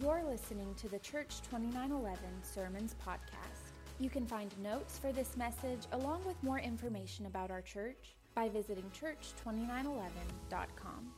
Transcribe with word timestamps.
You're 0.00 0.24
listening 0.28 0.74
to 0.78 0.88
the 0.88 0.98
Church 0.98 1.40
2911 1.42 2.18
Sermons 2.42 2.96
Podcast. 3.06 3.70
You 4.00 4.10
can 4.10 4.26
find 4.26 4.50
notes 4.60 4.98
for 4.98 5.12
this 5.12 5.36
message 5.36 5.82
along 5.92 6.24
with 6.26 6.34
more 6.42 6.58
information 6.58 7.26
about 7.26 7.52
our 7.52 7.60
church 7.60 8.16
by 8.34 8.48
visiting 8.48 8.90
church2911.com. 8.90 11.12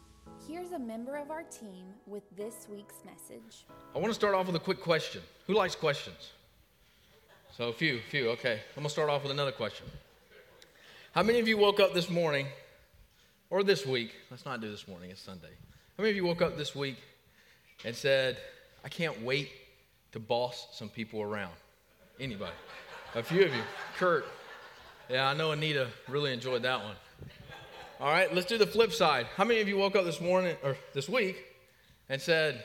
Here's 0.47 0.73
a 0.73 0.79
member 0.79 1.17
of 1.17 1.31
our 1.31 1.45
team 1.45 1.87
with 2.07 2.25
this 2.37 2.67
week's 2.71 2.97
message. 3.07 3.65
I 3.95 3.99
want 3.99 4.09
to 4.09 4.15
start 4.15 4.35
off 4.35 4.47
with 4.47 4.57
a 4.57 4.61
quick 4.61 4.83
question. 4.83 5.23
Who 5.47 5.55
likes 5.55 5.75
questions? 5.75 6.33
So, 7.57 7.69
a 7.69 7.73
few, 7.73 8.01
few, 8.11 8.29
okay. 8.31 8.61
I'm 8.77 8.83
going 8.83 8.85
to 8.85 8.91
start 8.91 9.09
off 9.09 9.23
with 9.23 9.33
another 9.33 9.53
question. 9.53 9.87
How 11.13 11.23
many 11.23 11.39
of 11.39 11.49
you 11.49 11.57
woke 11.57 11.81
up 11.81 11.95
this 11.95 12.11
morning 12.11 12.47
or 13.49 13.63
this 13.63 13.87
week? 13.87 14.13
Let's 14.31 14.45
not 14.45 14.61
do 14.61 14.71
this 14.71 14.87
morning, 14.87 15.11
it's 15.11 15.23
Sunday. 15.23 15.55
How 15.97 16.03
many 16.03 16.11
of 16.11 16.17
you 16.17 16.27
woke 16.27 16.43
up 16.43 16.59
this 16.59 16.75
week 16.75 16.99
and 17.83 17.97
said, 17.97 18.37
I 18.87 18.89
can't 18.89 19.21
wait 19.23 19.51
to 20.13 20.21
boss 20.21 20.69
some 20.71 20.89
people 20.89 21.21
around? 21.21 21.51
Anybody? 22.21 22.55
A 23.17 23.23
few 23.23 23.45
of 23.45 23.53
you. 23.53 23.63
Kurt. 23.99 24.25
Yeah, 25.11 25.29
I 25.29 25.35
know 25.35 25.51
Anita 25.51 25.89
really 26.07 26.33
enjoyed 26.33 26.63
that 26.63 26.85
one. 26.85 26.95
All 28.01 28.07
right, 28.07 28.33
let's 28.33 28.47
do 28.47 28.59
the 28.59 28.67
flip 28.67 28.93
side. 28.93 29.27
How 29.35 29.43
many 29.43 29.61
of 29.61 29.67
you 29.67 29.77
woke 29.77 29.97
up 29.97 30.05
this 30.05 30.21
morning 30.21 30.57
or 30.63 30.77
this 30.95 31.09
week 31.09 31.37
and 32.09 32.23
said, 32.23 32.63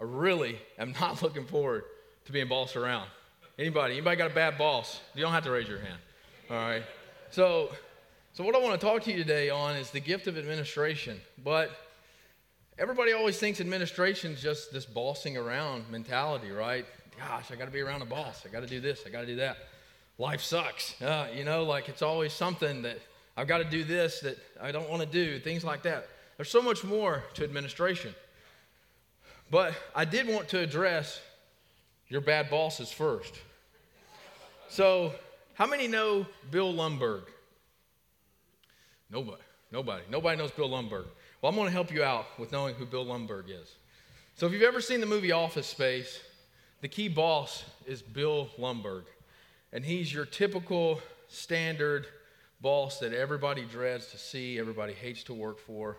I 0.00 0.04
really 0.04 0.58
am 0.78 0.94
not 0.98 1.22
looking 1.22 1.44
forward 1.44 1.84
to 2.24 2.32
being 2.32 2.48
bossed 2.48 2.76
around? 2.76 3.10
Anybody? 3.58 3.92
Anybody 3.92 4.16
got 4.16 4.30
a 4.30 4.34
bad 4.34 4.56
boss? 4.56 5.02
You 5.14 5.20
don't 5.20 5.32
have 5.32 5.44
to 5.44 5.50
raise 5.50 5.68
your 5.68 5.80
hand. 5.80 5.98
All 6.48 6.56
right. 6.56 6.82
So, 7.28 7.72
so 8.32 8.42
what 8.42 8.54
I 8.54 8.58
want 8.58 8.80
to 8.80 8.86
talk 8.86 9.02
to 9.02 9.12
you 9.12 9.18
today 9.18 9.50
on 9.50 9.76
is 9.76 9.90
the 9.90 10.00
gift 10.00 10.28
of 10.28 10.38
administration. 10.38 11.20
But 11.44 11.72
everybody 12.78 13.12
always 13.12 13.38
thinks 13.38 13.60
administration 13.60 14.32
is 14.32 14.40
just 14.40 14.72
this 14.72 14.86
bossing 14.86 15.36
around 15.36 15.84
mentality, 15.90 16.50
right? 16.50 16.86
Gosh, 17.18 17.50
I 17.50 17.56
got 17.56 17.64
to 17.64 17.70
be 17.70 17.80
around 17.80 18.02
a 18.02 18.06
boss. 18.06 18.44
I 18.46 18.48
got 18.50 18.60
to 18.60 18.66
do 18.66 18.80
this. 18.80 19.02
I 19.06 19.10
got 19.10 19.22
to 19.22 19.26
do 19.26 19.36
that. 19.36 19.56
Life 20.18 20.40
sucks. 20.40 21.00
Uh, 21.02 21.28
you 21.34 21.44
know, 21.44 21.64
like 21.64 21.88
it's 21.88 22.02
always 22.02 22.32
something 22.32 22.82
that 22.82 22.98
I've 23.36 23.48
got 23.48 23.58
to 23.58 23.64
do 23.64 23.84
this 23.84 24.20
that 24.20 24.38
I 24.60 24.72
don't 24.72 24.88
want 24.88 25.02
to 25.02 25.08
do, 25.08 25.38
things 25.40 25.64
like 25.64 25.82
that. 25.82 26.08
There's 26.36 26.50
so 26.50 26.62
much 26.62 26.84
more 26.84 27.24
to 27.34 27.44
administration. 27.44 28.14
But 29.50 29.74
I 29.94 30.04
did 30.04 30.28
want 30.28 30.48
to 30.50 30.60
address 30.60 31.20
your 32.08 32.20
bad 32.20 32.50
bosses 32.50 32.92
first. 32.92 33.34
So, 34.68 35.12
how 35.54 35.66
many 35.66 35.88
know 35.88 36.26
Bill 36.50 36.72
Lumbergh? 36.72 37.24
Nobody. 39.10 39.42
Nobody. 39.72 40.02
Nobody 40.10 40.36
knows 40.36 40.50
Bill 40.50 40.68
Lumbergh. 40.68 41.06
Well, 41.40 41.50
I'm 41.50 41.56
going 41.56 41.66
to 41.66 41.72
help 41.72 41.92
you 41.92 42.02
out 42.02 42.26
with 42.38 42.50
knowing 42.50 42.74
who 42.74 42.84
Bill 42.84 43.06
Lumbergh 43.06 43.48
is. 43.48 43.76
So, 44.34 44.46
if 44.46 44.52
you've 44.52 44.62
ever 44.62 44.80
seen 44.80 45.00
the 45.00 45.06
movie 45.06 45.30
Office 45.30 45.68
Space, 45.68 46.20
the 46.80 46.88
key 46.88 47.08
boss 47.08 47.64
is 47.86 48.02
Bill 48.02 48.48
Lumbergh. 48.58 49.04
And 49.72 49.84
he's 49.84 50.12
your 50.12 50.24
typical 50.24 51.00
standard 51.28 52.06
boss 52.60 52.98
that 52.98 53.12
everybody 53.12 53.64
dreads 53.64 54.08
to 54.08 54.18
see, 54.18 54.58
everybody 54.58 54.92
hates 54.92 55.22
to 55.24 55.34
work 55.34 55.60
for, 55.60 55.98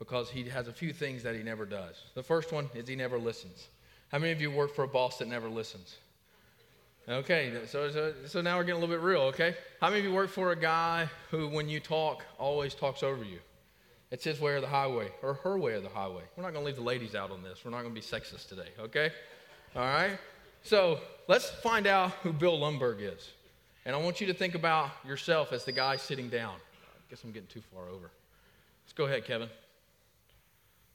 because 0.00 0.28
he 0.30 0.48
has 0.48 0.66
a 0.66 0.72
few 0.72 0.92
things 0.92 1.22
that 1.22 1.36
he 1.36 1.42
never 1.42 1.66
does. 1.66 2.02
The 2.14 2.22
first 2.22 2.50
one 2.50 2.68
is 2.74 2.88
he 2.88 2.96
never 2.96 3.18
listens. 3.18 3.68
How 4.10 4.18
many 4.18 4.32
of 4.32 4.40
you 4.40 4.50
work 4.50 4.74
for 4.74 4.82
a 4.82 4.88
boss 4.88 5.18
that 5.18 5.28
never 5.28 5.48
listens? 5.48 5.98
Okay, 7.08 7.52
so, 7.66 7.90
so, 7.90 8.12
so 8.26 8.40
now 8.40 8.56
we're 8.56 8.64
getting 8.64 8.82
a 8.82 8.84
little 8.84 8.94
bit 8.94 9.04
real, 9.04 9.22
okay? 9.22 9.54
How 9.80 9.88
many 9.88 10.00
of 10.00 10.06
you 10.06 10.12
work 10.12 10.30
for 10.30 10.52
a 10.52 10.56
guy 10.56 11.08
who, 11.30 11.48
when 11.48 11.68
you 11.68 11.80
talk, 11.80 12.24
always 12.38 12.74
talks 12.74 13.02
over 13.02 13.24
you? 13.24 13.38
It's 14.10 14.24
his 14.24 14.40
way 14.40 14.52
or 14.52 14.60
the 14.60 14.66
highway, 14.66 15.12
or 15.22 15.34
her 15.34 15.56
way 15.56 15.72
or 15.72 15.80
the 15.80 15.88
highway. 15.88 16.22
We're 16.36 16.42
not 16.42 16.52
going 16.52 16.64
to 16.64 16.66
leave 16.66 16.76
the 16.76 16.82
ladies 16.82 17.14
out 17.14 17.30
on 17.30 17.42
this. 17.42 17.64
We're 17.64 17.70
not 17.70 17.82
going 17.82 17.94
to 17.94 18.00
be 18.00 18.04
sexist 18.04 18.48
today, 18.48 18.68
okay? 18.78 19.10
All 19.76 19.82
right? 19.82 20.18
So 20.62 20.98
let's 21.28 21.48
find 21.48 21.86
out 21.86 22.10
who 22.22 22.32
Bill 22.32 22.58
Lumbergh 22.58 23.00
is. 23.00 23.30
And 23.86 23.94
I 23.94 23.98
want 24.00 24.20
you 24.20 24.26
to 24.26 24.34
think 24.34 24.54
about 24.56 24.90
yourself 25.06 25.52
as 25.52 25.64
the 25.64 25.72
guy 25.72 25.96
sitting 25.96 26.28
down. 26.28 26.54
I 26.54 27.10
guess 27.10 27.22
I'm 27.22 27.30
getting 27.30 27.48
too 27.48 27.62
far 27.72 27.88
over. 27.88 28.10
Let's 28.84 28.92
go 28.94 29.04
ahead, 29.04 29.24
Kevin. 29.24 29.48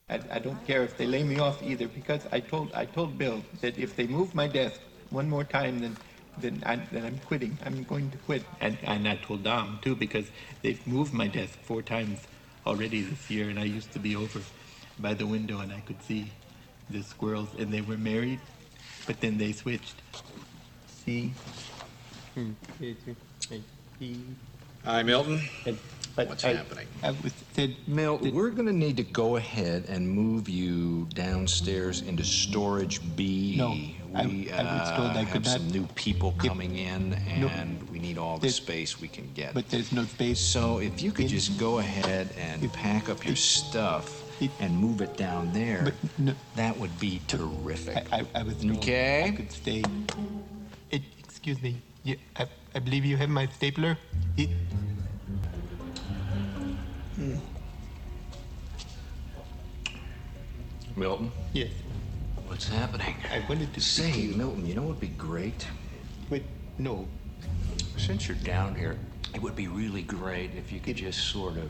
I, 0.09 0.19
I, 0.29 0.39
don't 0.39 0.63
care 0.67 0.83
if 0.83 0.97
they 0.97 1.07
lay 1.07 1.23
me 1.23 1.39
off 1.39 1.63
either 1.63 1.87
because 1.87 2.27
I 2.31 2.39
told 2.39 2.71
I 2.73 2.85
told 2.85 3.17
Bill 3.17 3.41
that 3.61 3.79
if 3.79 3.95
they 3.95 4.05
move 4.05 4.35
my 4.35 4.47
desk 4.47 4.79
one 5.09 5.27
more 5.27 5.43
time, 5.43 5.79
then 5.79 5.97
then, 6.37 6.61
I, 6.65 6.75
then 6.91 7.05
I'm 7.05 7.17
quitting. 7.19 7.57
I'm 7.65 7.83
going 7.83 8.11
to 8.11 8.17
quit. 8.17 8.43
And, 8.61 8.77
and 8.83 9.07
I 9.07 9.15
told 9.15 9.43
Dom 9.43 9.79
too 9.81 9.95
because 9.95 10.25
they've 10.61 10.85
moved 10.85 11.13
my 11.13 11.27
desk 11.27 11.57
four 11.63 11.81
times 11.81 12.19
already 12.65 13.01
this 13.01 13.29
year, 13.29 13.49
and 13.49 13.59
I 13.59 13.63
used 13.63 13.91
to 13.93 13.99
be 13.99 14.15
over 14.15 14.39
by 14.99 15.13
the 15.13 15.25
window 15.25 15.59
and 15.59 15.71
I 15.71 15.81
could 15.81 16.01
see 16.03 16.31
the 16.89 17.03
squirrels, 17.03 17.49
and 17.57 17.71
they 17.73 17.81
were 17.81 17.97
married, 17.97 18.39
but 19.07 19.19
then 19.21 19.37
they 19.37 19.51
switched. 19.51 19.95
See. 20.87 21.33
Hmm, 22.33 22.51
Hi, 24.83 25.03
Milton. 25.03 25.41
But 26.15 26.29
What's 26.29 26.45
I, 26.45 26.53
happening? 26.53 26.87
I 27.03 27.11
was 27.11 27.33
said 27.53 27.75
Milt, 27.87 28.21
that- 28.23 28.33
we're 28.33 28.51
going 28.51 28.67
to 28.67 28.73
need 28.73 28.97
to 28.97 29.03
go 29.03 29.35
ahead 29.35 29.85
and 29.89 30.09
move 30.09 30.47
you 30.47 31.07
downstairs 31.13 32.01
into 32.01 32.23
storage 32.23 33.01
B. 33.17 33.55
No, 33.57 33.71
I- 33.71 33.95
we 34.23 34.51
I 34.51 34.63
was 34.63 34.89
told 34.97 35.11
I 35.11 35.21
uh, 35.21 35.25
could 35.25 35.45
have 35.45 35.47
some 35.47 35.63
not- 35.67 35.73
new 35.75 35.85
people 35.95 36.33
Yep. 36.37 36.47
coming 36.51 36.75
in, 36.77 37.09
No. 37.39 37.47
and 37.47 37.81
we 37.91 37.99
need 37.99 38.17
all 38.17 38.35
the 38.37 38.41
There's- 38.47 38.55
space 38.55 38.99
we 39.01 39.07
can 39.07 39.31
get. 39.33 39.53
but 39.53 39.69
there's 39.69 39.91
no 39.91 40.03
space. 40.05 40.39
so 40.39 40.79
if 40.79 41.01
you 41.01 41.11
could 41.11 41.25
in- 41.25 41.29
just 41.37 41.57
go 41.57 41.79
ahead 41.79 42.29
and 42.37 42.63
It- 42.63 42.73
pack 42.73 43.09
up 43.09 43.23
your 43.25 43.33
it- 43.33 43.37
stuff 43.39 44.23
it- 44.41 44.51
and 44.59 44.77
move 44.77 45.01
it 45.01 45.17
down 45.17 45.51
there, 45.53 45.81
But 45.83 45.95
no- 46.19 46.35
that 46.55 46.77
would 46.79 46.97
be 46.99 47.21
terrific. 47.27 48.07
I, 48.11 48.19
I, 48.19 48.25
I 48.39 48.43
was 48.43 48.55
told 48.57 48.77
Okay. 48.77 49.23
I 49.25 49.31
could 49.31 49.51
stay. 49.51 49.83
It, 50.91 51.01
excuse 51.19 51.61
me. 51.61 51.75
You, 52.03 52.17
I, 52.37 52.45
I 52.75 52.79
believe 52.79 53.03
you 53.05 53.17
have 53.17 53.29
my 53.29 53.47
stapler. 53.47 53.97
It, 54.37 54.49
Milton, 60.95 61.31
yes. 61.53 61.71
What's 62.55 62.69
happening? 62.69 63.13
I 63.33 63.43
wanted 63.49 63.73
to 63.73 63.81
Say, 63.81 64.13
see 64.13 64.21
you. 64.27 64.35
Milton, 64.35 64.65
you 64.65 64.75
know 64.75 64.83
what 64.83 64.91
would 64.91 64.99
be 65.01 65.09
great? 65.09 65.67
But 66.29 66.41
no. 66.77 67.05
Since 67.97 68.29
you're 68.29 68.37
down 68.37 68.75
here, 68.75 68.97
it 69.33 69.41
would 69.41 69.57
be 69.57 69.67
really 69.67 70.03
great 70.03 70.51
if 70.55 70.71
you 70.71 70.79
could 70.79 70.95
just 70.95 71.19
sort 71.19 71.57
of 71.57 71.69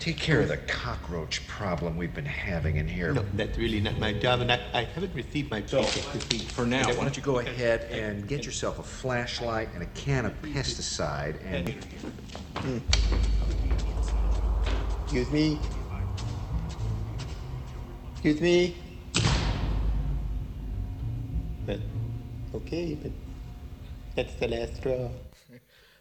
Take 0.00 0.18
care 0.18 0.40
of 0.42 0.48
the 0.48 0.58
cockroach 0.58 1.46
problem 1.46 1.96
we've 1.96 2.12
been 2.12 2.26
having 2.26 2.76
in 2.76 2.86
here. 2.86 3.14
No, 3.14 3.24
that's 3.32 3.56
really 3.56 3.80
not 3.80 3.98
my 3.98 4.12
job, 4.12 4.40
and 4.40 4.52
I, 4.52 4.60
I 4.74 4.84
haven't 4.84 5.14
received 5.14 5.50
my 5.50 5.64
So, 5.64 5.82
paycheck 5.82 6.12
this 6.12 6.28
week. 6.28 6.42
for 6.42 6.66
now, 6.66 6.88
why 6.88 7.04
don't 7.04 7.16
you 7.16 7.22
go 7.22 7.38
ahead 7.38 7.82
and 7.90 8.28
get 8.28 8.44
yourself 8.44 8.80
a 8.80 8.82
flashlight 8.82 9.70
and 9.72 9.82
a 9.82 9.86
can 9.94 10.26
of 10.26 10.42
pesticide 10.42 11.36
and 11.46 11.74
Excuse 15.04 15.30
me. 15.30 15.58
Excuse 18.14 18.40
me. 18.42 18.76
But 21.64 21.78
okay, 22.54 22.94
but 22.94 23.12
that's 24.16 24.34
the 24.34 24.48
last 24.48 24.76
straw. 24.76 25.10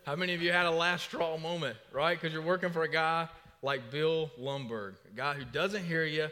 How 0.05 0.15
many 0.15 0.33
of 0.33 0.41
you 0.41 0.51
had 0.51 0.65
a 0.65 0.71
last 0.71 1.03
straw 1.03 1.37
moment, 1.37 1.77
right? 1.91 2.19
Because 2.19 2.33
you're 2.33 2.41
working 2.41 2.71
for 2.71 2.81
a 2.81 2.87
guy 2.87 3.27
like 3.61 3.91
Bill 3.91 4.31
Lumbergh, 4.39 4.95
a 5.11 5.15
guy 5.15 5.35
who 5.35 5.45
doesn't 5.45 5.85
hear 5.85 6.03
you, 6.03 6.29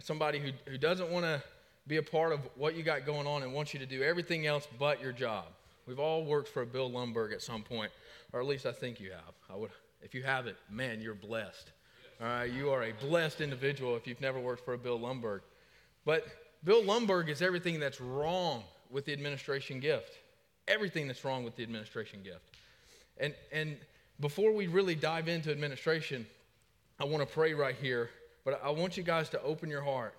somebody 0.00 0.38
who, 0.38 0.50
who 0.70 0.76
doesn't 0.76 1.08
want 1.08 1.24
to 1.24 1.42
be 1.86 1.96
a 1.96 2.02
part 2.02 2.32
of 2.32 2.40
what 2.56 2.74
you 2.74 2.82
got 2.82 3.06
going 3.06 3.26
on 3.26 3.42
and 3.42 3.54
wants 3.54 3.72
you 3.72 3.80
to 3.80 3.86
do 3.86 4.02
everything 4.02 4.46
else 4.46 4.68
but 4.78 5.00
your 5.00 5.12
job. 5.12 5.46
We've 5.86 5.98
all 5.98 6.24
worked 6.24 6.48
for 6.48 6.62
a 6.62 6.66
Bill 6.66 6.90
Lumbergh 6.90 7.32
at 7.32 7.40
some 7.40 7.62
point, 7.62 7.90
or 8.32 8.40
at 8.40 8.46
least 8.46 8.66
I 8.66 8.72
think 8.72 9.00
you 9.00 9.12
have. 9.12 9.34
I 9.48 9.56
would, 9.56 9.70
if 10.02 10.14
you 10.14 10.22
haven't, 10.22 10.56
man, 10.70 11.00
you're 11.00 11.14
blessed. 11.14 11.72
All 12.20 12.26
right, 12.26 12.52
you 12.52 12.70
are 12.70 12.82
a 12.82 12.92
blessed 12.92 13.40
individual 13.40 13.96
if 13.96 14.06
you've 14.06 14.20
never 14.20 14.38
worked 14.38 14.64
for 14.64 14.74
a 14.74 14.78
Bill 14.78 14.98
Lumbergh. 14.98 15.40
But 16.04 16.26
Bill 16.64 16.82
Lumbergh 16.82 17.28
is 17.28 17.40
everything 17.40 17.80
that's 17.80 18.00
wrong 18.00 18.64
with 18.96 19.04
the 19.04 19.12
administration 19.12 19.78
gift. 19.78 20.16
Everything 20.68 21.06
that's 21.06 21.22
wrong 21.22 21.44
with 21.44 21.54
the 21.54 21.62
administration 21.62 22.20
gift. 22.24 22.40
And, 23.18 23.34
and 23.52 23.76
before 24.20 24.52
we 24.52 24.68
really 24.68 24.94
dive 24.94 25.28
into 25.28 25.50
administration, 25.50 26.26
I 26.98 27.04
want 27.04 27.20
to 27.20 27.26
pray 27.30 27.52
right 27.52 27.76
here, 27.76 28.08
but 28.42 28.58
I 28.64 28.70
want 28.70 28.96
you 28.96 29.02
guys 29.02 29.28
to 29.28 29.42
open 29.42 29.68
your 29.68 29.82
heart 29.82 30.14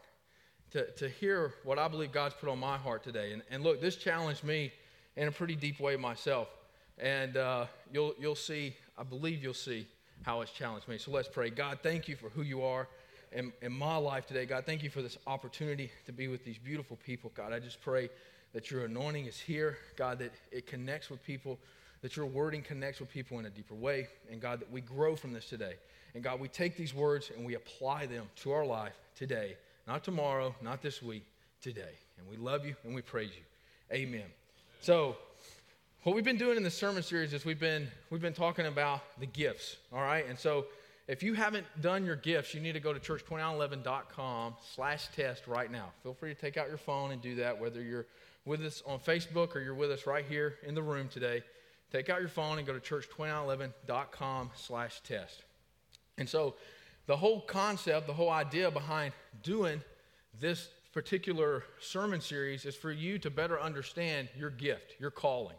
to, 0.74 0.92
to 0.92 1.10
hear 1.10 1.56
what 1.64 1.80
I 1.80 1.88
believe 1.88 2.12
God's 2.12 2.36
put 2.36 2.50
on 2.50 2.60
my 2.60 2.78
heart 2.78 3.04
today. 3.04 3.34
And, 3.34 3.42
and 3.50 3.64
look, 3.64 3.82
this 3.82 3.96
challenged 3.96 4.44
me 4.44 4.72
in 5.16 5.28
a 5.28 5.32
pretty 5.32 5.56
deep 5.56 5.80
way 5.80 5.96
myself. 5.96 6.48
And 7.00 7.36
uh, 7.36 7.66
you'll, 7.92 8.14
you'll 8.20 8.36
see, 8.36 8.76
I 8.96 9.02
believe 9.02 9.42
you'll 9.42 9.56
see 9.56 9.88
how 10.22 10.42
it's 10.42 10.52
challenged 10.52 10.88
me. 10.88 11.00
So 11.00 11.10
let's 11.10 11.28
pray. 11.28 11.50
God, 11.50 11.80
thank 11.82 12.08
you 12.08 12.16
for 12.16 12.30
who 12.30 12.44
you 12.44 12.62
are 12.62 12.88
in, 13.32 13.52
in 13.64 13.72
my 13.72 13.98
life 13.98 14.28
today. 14.28 14.46
God, 14.46 14.68
thank 14.68 14.84
you 14.84 14.92
for 14.92 15.02
this 15.02 15.18
opportunity 15.26 15.90
to 16.06 16.12
be 16.12 16.28
with 16.28 16.46
these 16.46 16.60
beautiful 16.60 16.98
people. 17.04 17.32
God, 17.36 17.54
I 17.54 17.58
just 17.60 17.82
pray 17.82 18.12
that 18.54 18.72
your 18.72 18.86
anointing 18.86 19.26
is 19.26 19.40
here. 19.40 19.78
God, 19.96 20.20
that 20.20 20.32
it 20.52 20.68
connects 20.68 21.10
with 21.10 21.24
people, 21.24 21.60
that 22.02 22.16
your 22.16 22.26
wording 22.26 22.62
connects 22.62 23.00
with 23.00 23.10
people 23.10 23.40
in 23.40 23.46
a 23.46 23.50
deeper 23.50 23.76
way. 23.76 24.08
And 24.32 24.42
God, 24.42 24.60
that 24.60 24.72
we 24.72 24.82
grow 24.82 25.16
from 25.16 25.34
this 25.34 25.50
today. 25.50 25.76
And 26.14 26.24
God, 26.24 26.40
we 26.40 26.48
take 26.48 26.76
these 26.78 26.94
words 26.94 27.32
and 27.36 27.46
we 27.46 27.56
apply 27.56 28.06
them 28.06 28.26
to 28.38 28.52
our 28.52 28.66
life 28.66 28.94
today 29.16 29.56
Not 29.88 30.04
tomorrow, 30.04 30.56
not 30.62 30.82
this 30.82 31.02
week, 31.02 31.24
today. 31.62 31.94
And 32.18 32.28
we 32.28 32.38
love 32.38 32.66
you 32.66 32.76
and 32.84 32.94
we 32.94 33.02
praise 33.02 33.32
you. 33.36 33.96
Amen. 33.96 34.26
So, 34.82 35.16
what 36.04 36.16
we've 36.16 36.26
been 36.26 36.38
doing 36.38 36.58
in 36.58 36.64
this 36.64 36.76
sermon 36.76 37.04
series 37.04 37.34
is 37.34 37.46
we've 37.46 37.60
been 37.60 37.88
we've 38.10 38.22
been 38.22 38.34
talking 38.34 38.66
about 38.66 39.02
the 39.20 39.26
gifts, 39.26 39.78
all 39.92 40.02
right? 40.02 40.26
And 40.28 40.38
so 40.40 40.66
if 41.07 41.24
you 41.24 41.33
haven't 41.33 41.65
done 41.81 42.06
your 42.06 42.18
gifts, 42.18 42.54
you 42.54 42.59
need 42.59 42.74
to 42.74 42.80
go 42.81 42.94
to 42.94 43.00
church2911.com 43.00 44.56
slash 44.75 45.07
test 45.15 45.48
right 45.48 45.71
now. 45.71 45.92
Feel 46.04 46.13
free 46.13 46.33
to 46.33 46.39
take 46.39 46.57
out 46.57 46.68
your 46.68 46.77
phone 46.77 47.12
and 47.12 47.21
do 47.21 47.36
that, 47.36 47.59
whether 47.59 47.81
you're 47.81 48.06
with 48.45 48.62
us 48.62 48.83
on 48.86 49.00
Facebook 49.00 49.56
or 49.56 49.62
you're 49.62 49.74
with 49.74 49.92
us 49.92 50.06
right 50.06 50.25
here 50.27 50.56
in 50.63 50.75
the 50.75 50.81
room 50.81 51.07
today. 51.07 51.44
Take 51.92 52.09
out 52.09 52.19
your 52.19 52.30
phone 52.30 52.57
and 52.57 52.68
go 52.68 52.77
to 52.77 52.80
church2911.com 52.80 54.51
slash 54.56 55.00
test. 55.01 55.44
And 56.18 56.27
so 56.27 56.56
the 57.06 57.15
whole 57.15 57.42
concept, 57.42 58.07
the 58.07 58.13
whole 58.13 58.30
idea 58.30 58.69
behind 58.69 59.13
doing 59.44 59.81
this 60.39 60.68
particular 60.94 61.63
sermon 61.80 62.19
series 62.19 62.65
is 62.65 62.75
for 62.75 62.92
you 62.92 63.18
to 63.19 63.30
better 63.30 63.59
understand 63.62 64.27
your 64.38 64.50
gift, 64.50 64.95
your 65.00 65.12
calling. 65.12 65.56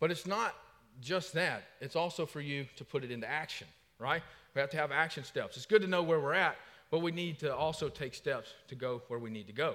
But 0.00 0.10
it's 0.10 0.26
not 0.26 0.54
just 1.02 1.34
that, 1.34 1.64
it's 1.80 1.96
also 1.96 2.24
for 2.24 2.40
you 2.40 2.66
to 2.76 2.84
put 2.84 3.04
it 3.04 3.10
into 3.10 3.28
action, 3.28 3.66
right? 3.98 4.22
We 4.56 4.60
have 4.60 4.70
to 4.70 4.78
have 4.78 4.90
action 4.90 5.22
steps. 5.22 5.58
It's 5.58 5.66
good 5.66 5.82
to 5.82 5.86
know 5.86 6.02
where 6.02 6.18
we're 6.18 6.32
at, 6.32 6.56
but 6.90 7.00
we 7.00 7.12
need 7.12 7.38
to 7.40 7.54
also 7.54 7.90
take 7.90 8.14
steps 8.14 8.54
to 8.68 8.74
go 8.74 9.02
where 9.08 9.18
we 9.18 9.28
need 9.28 9.46
to 9.48 9.52
go. 9.52 9.74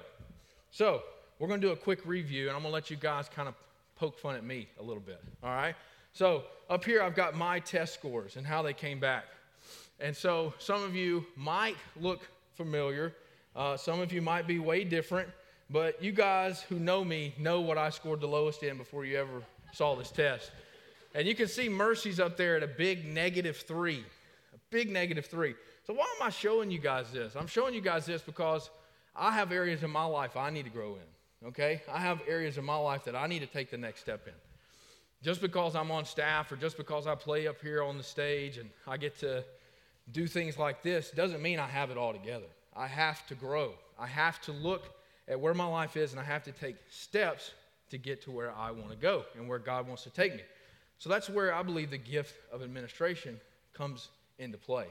So, 0.72 1.02
we're 1.38 1.46
going 1.46 1.60
to 1.60 1.66
do 1.68 1.72
a 1.72 1.76
quick 1.76 2.04
review, 2.04 2.48
and 2.48 2.56
I'm 2.56 2.62
going 2.62 2.72
to 2.72 2.74
let 2.74 2.90
you 2.90 2.96
guys 2.96 3.28
kind 3.28 3.46
of 3.46 3.54
poke 3.94 4.18
fun 4.18 4.34
at 4.34 4.42
me 4.42 4.66
a 4.80 4.82
little 4.82 5.02
bit, 5.02 5.22
all 5.40 5.50
right? 5.50 5.76
So, 6.12 6.42
up 6.68 6.84
here, 6.84 7.00
I've 7.00 7.14
got 7.14 7.36
my 7.36 7.60
test 7.60 7.94
scores 7.94 8.34
and 8.34 8.44
how 8.44 8.60
they 8.60 8.72
came 8.72 8.98
back. 8.98 9.26
And 10.00 10.16
so, 10.16 10.52
some 10.58 10.82
of 10.82 10.96
you 10.96 11.24
might 11.36 11.76
look 12.00 12.28
familiar, 12.56 13.14
uh, 13.54 13.76
some 13.76 14.00
of 14.00 14.12
you 14.12 14.20
might 14.20 14.48
be 14.48 14.58
way 14.58 14.82
different, 14.82 15.28
but 15.70 16.02
you 16.02 16.10
guys 16.10 16.62
who 16.62 16.80
know 16.80 17.04
me 17.04 17.34
know 17.38 17.60
what 17.60 17.78
I 17.78 17.90
scored 17.90 18.20
the 18.20 18.26
lowest 18.26 18.64
in 18.64 18.78
before 18.78 19.04
you 19.04 19.16
ever 19.16 19.42
saw 19.72 19.94
this 19.94 20.10
test. 20.10 20.50
And 21.14 21.28
you 21.28 21.36
can 21.36 21.46
see 21.46 21.68
Mercy's 21.68 22.18
up 22.18 22.36
there 22.36 22.56
at 22.56 22.64
a 22.64 22.68
big 22.68 23.06
negative 23.06 23.58
three 23.58 24.04
big 24.72 24.90
negative 24.90 25.26
three. 25.26 25.54
So, 25.86 25.94
why 25.94 26.06
am 26.16 26.26
I 26.26 26.30
showing 26.30 26.72
you 26.72 26.80
guys 26.80 27.12
this? 27.12 27.36
I'm 27.36 27.46
showing 27.46 27.74
you 27.74 27.80
guys 27.80 28.06
this 28.06 28.22
because 28.22 28.70
I 29.14 29.30
have 29.30 29.52
areas 29.52 29.84
in 29.84 29.90
my 29.90 30.04
life 30.04 30.36
I 30.36 30.50
need 30.50 30.64
to 30.64 30.70
grow 30.70 30.96
in, 30.96 31.48
okay? 31.48 31.82
I 31.88 32.00
have 32.00 32.20
areas 32.26 32.58
in 32.58 32.64
my 32.64 32.76
life 32.76 33.04
that 33.04 33.14
I 33.14 33.28
need 33.28 33.40
to 33.40 33.46
take 33.46 33.70
the 33.70 33.76
next 33.76 34.00
step 34.00 34.26
in. 34.26 34.32
Just 35.22 35.40
because 35.40 35.76
I'm 35.76 35.92
on 35.92 36.04
staff 36.04 36.50
or 36.50 36.56
just 36.56 36.76
because 36.76 37.06
I 37.06 37.14
play 37.14 37.46
up 37.46 37.60
here 37.62 37.82
on 37.82 37.96
the 37.96 38.02
stage 38.02 38.58
and 38.58 38.70
I 38.88 38.96
get 38.96 39.16
to 39.20 39.44
do 40.10 40.26
things 40.26 40.58
like 40.58 40.82
this 40.82 41.12
doesn't 41.12 41.40
mean 41.40 41.60
I 41.60 41.68
have 41.68 41.90
it 41.90 41.96
all 41.96 42.12
together. 42.12 42.46
I 42.74 42.88
have 42.88 43.24
to 43.28 43.36
grow. 43.36 43.74
I 43.98 44.06
have 44.08 44.40
to 44.42 44.52
look 44.52 44.88
at 45.28 45.38
where 45.38 45.54
my 45.54 45.66
life 45.66 45.96
is 45.96 46.10
and 46.10 46.20
I 46.20 46.24
have 46.24 46.42
to 46.44 46.52
take 46.52 46.76
steps 46.90 47.52
to 47.90 47.98
get 47.98 48.22
to 48.22 48.32
where 48.32 48.52
I 48.52 48.72
want 48.72 48.90
to 48.90 48.96
go 48.96 49.24
and 49.36 49.48
where 49.48 49.60
God 49.60 49.86
wants 49.86 50.02
to 50.04 50.10
take 50.10 50.34
me. 50.34 50.42
So 50.98 51.08
that's 51.08 51.28
where 51.28 51.54
I 51.54 51.62
believe 51.62 51.90
the 51.90 51.98
gift 51.98 52.34
of 52.50 52.62
administration 52.62 53.38
comes 53.74 54.08
into 54.42 54.58
play. 54.58 54.86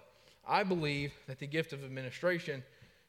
I 0.47 0.63
believe 0.63 1.13
that 1.27 1.39
the 1.39 1.47
gift 1.47 1.73
of 1.73 1.83
administration 1.83 2.63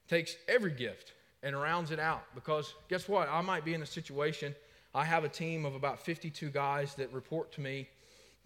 takes 0.09 0.37
every 0.49 0.73
gift 0.73 1.13
and 1.43 1.59
rounds 1.59 1.91
it 1.91 1.99
out 1.99 2.23
because 2.35 2.75
guess 2.89 3.09
what? 3.09 3.29
I 3.31 3.41
might 3.41 3.65
be 3.65 3.75
in 3.75 3.83
a 3.83 3.87
situation, 3.87 4.55
I 4.95 5.05
have 5.05 5.25
a 5.25 5.29
team 5.29 5.65
of 5.65 5.75
about 5.75 5.99
52 6.01 6.51
guys 6.51 6.95
that 6.97 7.13
report 7.13 7.53
to 7.53 7.61
me 7.61 7.89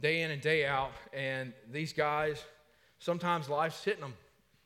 day 0.01 0.23
in 0.23 0.31
and 0.31 0.41
day 0.41 0.67
out, 0.67 0.93
and 1.13 1.53
these 1.73 1.93
guys, 1.93 2.45
sometimes 2.99 3.49
life's 3.49 3.83
hitting 3.83 4.03
them, 4.03 4.15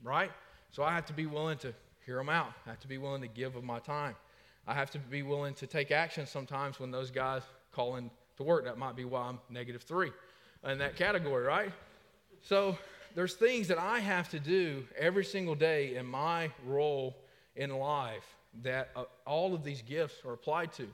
right? 0.03 0.31
So 0.71 0.83
I 0.83 0.93
have 0.93 1.07
to 1.07 1.13
be 1.13 1.27
willing 1.27 1.59
to 1.59 1.73
hear 2.05 2.17
them 2.17 2.29
out. 2.29 2.53
I 2.67 2.71
have 2.71 2.81
to 2.81 2.89
be 2.89 2.99
willing 2.99 3.23
to 3.23 3.29
give 3.29 3.57
of 3.57 3.65
my 3.65 3.79
time. 3.79 4.17
I 4.67 4.75
have 4.75 4.91
to 4.91 4.99
be 4.99 5.23
willing 5.23 5.55
to 5.55 5.67
take 5.67 5.91
action 5.91 6.27
sometimes 6.27 6.79
when 6.79 6.91
those 6.91 7.11
guys 7.11 7.43
call 7.73 7.97
in 7.97 8.11
to 8.37 8.43
work. 8.43 8.65
That 8.65 8.79
might 8.79 8.97
be 8.97 9.05
why 9.05 9.23
I'm 9.23 9.39
negative 9.49 9.83
three 9.83 10.13
in 10.65 10.79
that 10.79 10.97
category, 10.97 11.45
right? 11.45 11.73
So 12.43 12.77
there's 13.15 13.35
things 13.35 13.69
that 13.69 13.79
I 13.79 13.99
have 13.99 14.29
to 14.31 14.41
do 14.41 14.85
every 14.97 15.25
single 15.25 15.55
day 15.55 15.97
in 15.97 16.07
my 16.07 16.51
role 16.67 17.17
in 17.57 17.71
life 17.71 18.37
that 18.63 18.91
uh, 18.97 19.05
all 19.27 19.55
of 19.55 19.65
these 19.65 19.83
gifts 19.83 20.25
are 20.25 20.33
applied 20.33 20.73
to. 20.75 20.87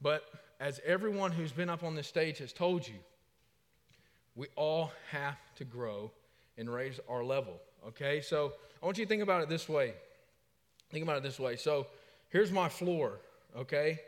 But 0.00 0.24
as 0.60 0.80
everyone 0.84 1.32
who's 1.32 1.52
been 1.52 1.68
up 1.68 1.82
on 1.82 1.94
this 1.94 2.06
stage 2.06 2.38
has 2.38 2.52
told 2.52 2.86
you, 2.86 2.94
we 4.34 4.46
all 4.56 4.92
have 5.10 5.36
to 5.56 5.64
grow 5.64 6.10
and 6.56 6.72
raise 6.72 7.00
our 7.08 7.24
level. 7.24 7.60
Okay? 7.88 8.20
So 8.20 8.52
I 8.82 8.86
want 8.86 8.98
you 8.98 9.04
to 9.04 9.08
think 9.08 9.22
about 9.22 9.42
it 9.42 9.48
this 9.48 9.68
way. 9.68 9.94
Think 10.90 11.02
about 11.02 11.16
it 11.16 11.22
this 11.22 11.38
way. 11.38 11.56
So 11.56 11.86
here's 12.30 12.50
my 12.50 12.68
floor. 12.68 13.20
Okay? 13.56 14.00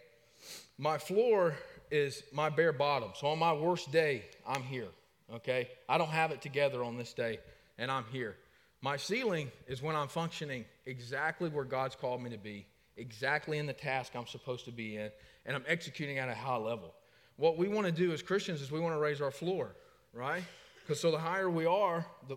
My 0.78 0.98
floor 0.98 1.54
is 1.90 2.22
my 2.32 2.48
bare 2.48 2.72
bottom. 2.72 3.10
So 3.14 3.28
on 3.28 3.38
my 3.38 3.52
worst 3.52 3.92
day, 3.92 4.24
I'm 4.46 4.62
here 4.62 4.88
okay? 5.32 5.68
I 5.88 5.98
don't 5.98 6.08
have 6.08 6.30
it 6.30 6.42
together 6.42 6.82
on 6.82 6.96
this 6.96 7.12
day, 7.12 7.38
and 7.78 7.90
I'm 7.90 8.04
here. 8.12 8.36
My 8.80 8.96
ceiling 8.96 9.50
is 9.66 9.82
when 9.82 9.96
I'm 9.96 10.08
functioning 10.08 10.64
exactly 10.86 11.48
where 11.48 11.64
God's 11.64 11.94
called 11.94 12.22
me 12.22 12.30
to 12.30 12.38
be, 12.38 12.66
exactly 12.96 13.58
in 13.58 13.66
the 13.66 13.72
task 13.72 14.12
I'm 14.14 14.26
supposed 14.26 14.66
to 14.66 14.72
be 14.72 14.96
in, 14.96 15.10
and 15.46 15.56
I'm 15.56 15.64
executing 15.66 16.18
at 16.18 16.28
a 16.28 16.34
high 16.34 16.56
level. 16.56 16.94
What 17.36 17.58
we 17.58 17.68
want 17.68 17.86
to 17.86 17.92
do 17.92 18.12
as 18.12 18.22
Christians 18.22 18.60
is 18.60 18.70
we 18.70 18.80
want 18.80 18.94
to 18.94 18.98
raise 18.98 19.20
our 19.20 19.30
floor, 19.30 19.74
right? 20.12 20.44
Because 20.80 21.00
so 21.00 21.10
the 21.10 21.18
higher 21.18 21.50
we 21.50 21.66
are, 21.66 22.04
the, 22.28 22.36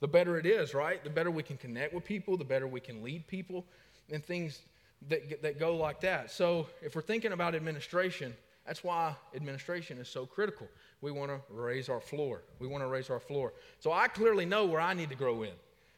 the 0.00 0.08
better 0.08 0.36
it 0.38 0.44
is, 0.44 0.74
right? 0.74 1.02
The 1.02 1.10
better 1.10 1.30
we 1.30 1.42
can 1.42 1.56
connect 1.56 1.94
with 1.94 2.04
people, 2.04 2.36
the 2.36 2.44
better 2.44 2.66
we 2.66 2.80
can 2.80 3.02
lead 3.02 3.26
people, 3.26 3.64
and 4.10 4.22
things 4.22 4.60
that, 5.08 5.42
that 5.42 5.58
go 5.58 5.76
like 5.76 6.00
that. 6.00 6.30
So 6.30 6.66
if 6.82 6.94
we're 6.94 7.02
thinking 7.02 7.32
about 7.32 7.54
administration, 7.54 8.34
that's 8.66 8.82
why 8.82 9.14
administration 9.34 9.98
is 9.98 10.08
so 10.08 10.24
critical. 10.24 10.66
We 11.00 11.12
want 11.12 11.30
to 11.30 11.40
raise 11.50 11.88
our 11.88 12.00
floor. 12.00 12.42
We 12.58 12.66
want 12.66 12.82
to 12.82 12.88
raise 12.88 13.10
our 13.10 13.20
floor. 13.20 13.52
So 13.78 13.92
I 13.92 14.08
clearly 14.08 14.46
know 14.46 14.64
where 14.64 14.80
I 14.80 14.94
need 14.94 15.10
to 15.10 15.14
grow 15.14 15.42
in, 15.42 15.52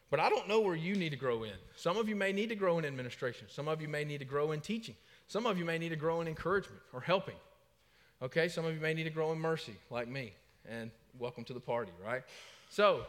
but 0.09 0.19
I 0.19 0.29
don't 0.29 0.47
know 0.49 0.59
where 0.59 0.75
you 0.75 0.95
need 0.95 1.11
to 1.11 1.17
grow 1.17 1.43
in. 1.43 1.53
Some 1.75 1.95
of 1.97 2.09
you 2.09 2.15
may 2.15 2.33
need 2.33 2.49
to 2.49 2.55
grow 2.55 2.77
in 2.77 2.85
administration. 2.85 3.47
Some 3.49 3.67
of 3.67 3.81
you 3.81 3.87
may 3.87 4.03
need 4.03 4.19
to 4.19 4.25
grow 4.25 4.51
in 4.51 4.59
teaching. 4.59 4.95
Some 5.27 5.45
of 5.45 5.57
you 5.57 5.65
may 5.65 5.77
need 5.77 5.89
to 5.89 5.95
grow 5.95 6.19
in 6.21 6.27
encouragement 6.27 6.81
or 6.93 6.99
helping. 6.99 7.35
Okay, 8.21 8.49
some 8.49 8.65
of 8.65 8.73
you 8.73 8.81
may 8.81 8.93
need 8.93 9.03
to 9.03 9.09
grow 9.09 9.31
in 9.31 9.39
mercy, 9.39 9.75
like 9.89 10.07
me. 10.07 10.33
And 10.67 10.91
welcome 11.19 11.43
to 11.45 11.53
the 11.53 11.59
party, 11.59 11.91
right? 12.05 12.23
So, 12.69 13.05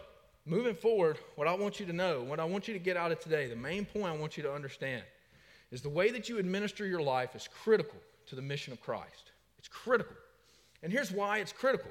moving 0.46 0.74
forward, 0.74 1.18
what 1.34 1.48
I 1.48 1.54
want 1.54 1.80
you 1.80 1.86
to 1.86 1.92
know, 1.92 2.22
what 2.22 2.38
I 2.38 2.44
want 2.44 2.68
you 2.68 2.74
to 2.74 2.80
get 2.80 2.96
out 2.96 3.10
of 3.10 3.18
today, 3.18 3.48
the 3.48 3.56
main 3.56 3.84
point 3.84 4.06
I 4.06 4.16
want 4.16 4.36
you 4.36 4.42
to 4.44 4.52
understand 4.52 5.02
is 5.72 5.82
the 5.82 5.88
way 5.88 6.10
that 6.10 6.28
you 6.28 6.38
administer 6.38 6.86
your 6.86 7.02
life 7.02 7.34
is 7.34 7.48
critical 7.62 7.98
to 8.26 8.36
the 8.36 8.42
mission 8.42 8.72
of 8.72 8.80
Christ. 8.80 9.32
It's 9.58 9.68
critical. 9.68 10.16
And 10.82 10.92
here's 10.92 11.10
why 11.10 11.38
it's 11.38 11.52
critical 11.52 11.90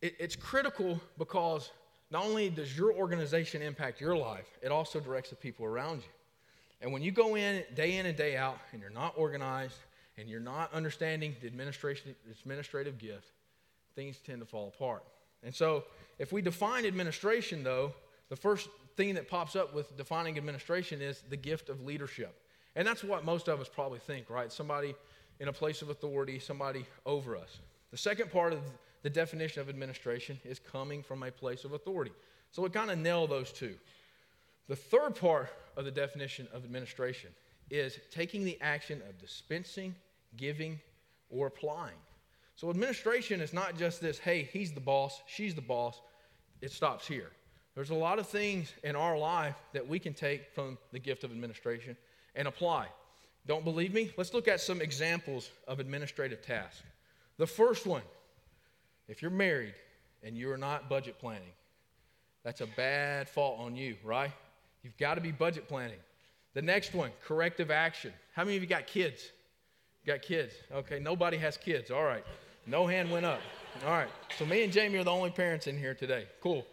it, 0.00 0.14
it's 0.18 0.36
critical 0.36 1.00
because 1.18 1.70
not 2.10 2.24
only 2.24 2.50
does 2.50 2.76
your 2.76 2.92
organization 2.92 3.62
impact 3.62 4.00
your 4.00 4.16
life, 4.16 4.46
it 4.62 4.70
also 4.70 5.00
directs 5.00 5.30
the 5.30 5.36
people 5.36 5.64
around 5.64 5.96
you. 5.96 6.08
And 6.80 6.92
when 6.92 7.02
you 7.02 7.10
go 7.10 7.36
in 7.36 7.64
day 7.74 7.96
in 7.96 8.06
and 8.06 8.16
day 8.16 8.36
out 8.36 8.58
and 8.72 8.80
you're 8.80 8.90
not 8.90 9.14
organized 9.16 9.78
and 10.18 10.28
you're 10.28 10.40
not 10.40 10.72
understanding 10.74 11.34
the 11.40 11.46
administration, 11.46 12.14
administrative 12.30 12.98
gift, 12.98 13.32
things 13.96 14.18
tend 14.24 14.40
to 14.40 14.46
fall 14.46 14.68
apart. 14.68 15.02
And 15.42 15.54
so, 15.54 15.84
if 16.18 16.32
we 16.32 16.42
define 16.42 16.86
administration, 16.86 17.64
though, 17.64 17.92
the 18.28 18.36
first 18.36 18.68
thing 18.96 19.14
that 19.14 19.28
pops 19.28 19.56
up 19.56 19.74
with 19.74 19.96
defining 19.96 20.36
administration 20.36 21.02
is 21.02 21.22
the 21.28 21.36
gift 21.36 21.68
of 21.68 21.82
leadership. 21.82 22.34
And 22.76 22.86
that's 22.86 23.02
what 23.02 23.24
most 23.24 23.48
of 23.48 23.60
us 23.60 23.68
probably 23.68 23.98
think, 23.98 24.30
right? 24.30 24.52
Somebody 24.52 24.94
in 25.40 25.48
a 25.48 25.52
place 25.52 25.82
of 25.82 25.90
authority, 25.90 26.38
somebody 26.38 26.86
over 27.06 27.36
us. 27.36 27.58
The 27.90 27.96
second 27.96 28.30
part 28.30 28.52
of 28.52 28.60
the 29.02 29.10
definition 29.10 29.60
of 29.60 29.68
administration 29.68 30.40
is 30.44 30.58
coming 30.58 31.02
from 31.02 31.22
a 31.22 31.30
place 31.30 31.64
of 31.64 31.72
authority. 31.72 32.12
So 32.50 32.62
we 32.62 32.70
kind 32.70 32.90
of 32.90 32.98
nail 32.98 33.26
those 33.26 33.52
two. 33.52 33.74
The 34.68 34.76
third 34.76 35.14
part 35.16 35.50
of 35.76 35.84
the 35.84 35.90
definition 35.90 36.48
of 36.52 36.64
administration 36.64 37.30
is 37.70 37.98
taking 38.10 38.44
the 38.44 38.58
action 38.60 39.02
of 39.08 39.18
dispensing, 39.18 39.94
giving, 40.36 40.80
or 41.30 41.48
applying. 41.48 41.98
So 42.56 42.70
administration 42.70 43.40
is 43.40 43.52
not 43.52 43.76
just 43.76 44.00
this, 44.00 44.18
hey, 44.18 44.48
he's 44.52 44.72
the 44.72 44.80
boss, 44.80 45.20
she's 45.26 45.54
the 45.54 45.60
boss. 45.60 46.00
It 46.62 46.70
stops 46.70 47.06
here. 47.06 47.30
There's 47.74 47.90
a 47.90 47.94
lot 47.94 48.18
of 48.18 48.28
things 48.28 48.72
in 48.84 48.94
our 48.94 49.18
life 49.18 49.56
that 49.72 49.86
we 49.86 49.98
can 49.98 50.14
take 50.14 50.52
from 50.54 50.78
the 50.92 50.98
gift 50.98 51.24
of 51.24 51.32
administration 51.32 51.96
and 52.36 52.46
apply. 52.46 52.86
Don't 53.46 53.64
believe 53.64 53.92
me? 53.92 54.10
Let's 54.16 54.32
look 54.32 54.48
at 54.48 54.60
some 54.60 54.80
examples 54.80 55.50
of 55.68 55.80
administrative 55.80 56.42
tasks. 56.42 56.82
The 57.36 57.46
first 57.46 57.86
one, 57.86 58.02
if 59.08 59.20
you're 59.20 59.30
married 59.30 59.74
and 60.22 60.36
you're 60.36 60.56
not 60.56 60.88
budget 60.88 61.18
planning, 61.18 61.52
that's 62.42 62.60
a 62.60 62.66
bad 62.66 63.28
fault 63.28 63.58
on 63.58 63.76
you, 63.76 63.96
right? 64.04 64.30
You've 64.82 64.96
got 64.96 65.14
to 65.14 65.20
be 65.20 65.32
budget 65.32 65.68
planning. 65.68 65.98
The 66.54 66.62
next 66.62 66.94
one, 66.94 67.10
corrective 67.26 67.70
action. 67.70 68.12
How 68.34 68.44
many 68.44 68.56
of 68.56 68.62
you 68.62 68.68
got 68.68 68.86
kids? 68.86 69.30
Got 70.06 70.22
kids? 70.22 70.54
Okay, 70.72 70.98
nobody 70.98 71.36
has 71.38 71.56
kids. 71.56 71.90
All 71.90 72.04
right. 72.04 72.24
No 72.66 72.86
hand 72.86 73.10
went 73.10 73.26
up. 73.26 73.40
All 73.84 73.90
right. 73.90 74.08
So 74.38 74.46
me 74.46 74.62
and 74.62 74.72
Jamie 74.72 74.98
are 74.98 75.04
the 75.04 75.10
only 75.10 75.30
parents 75.30 75.66
in 75.66 75.76
here 75.76 75.94
today. 75.94 76.26
Cool. 76.40 76.64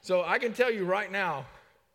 So 0.00 0.22
I 0.22 0.38
can 0.38 0.52
tell 0.52 0.70
you 0.70 0.84
right 0.84 1.10
now, 1.10 1.46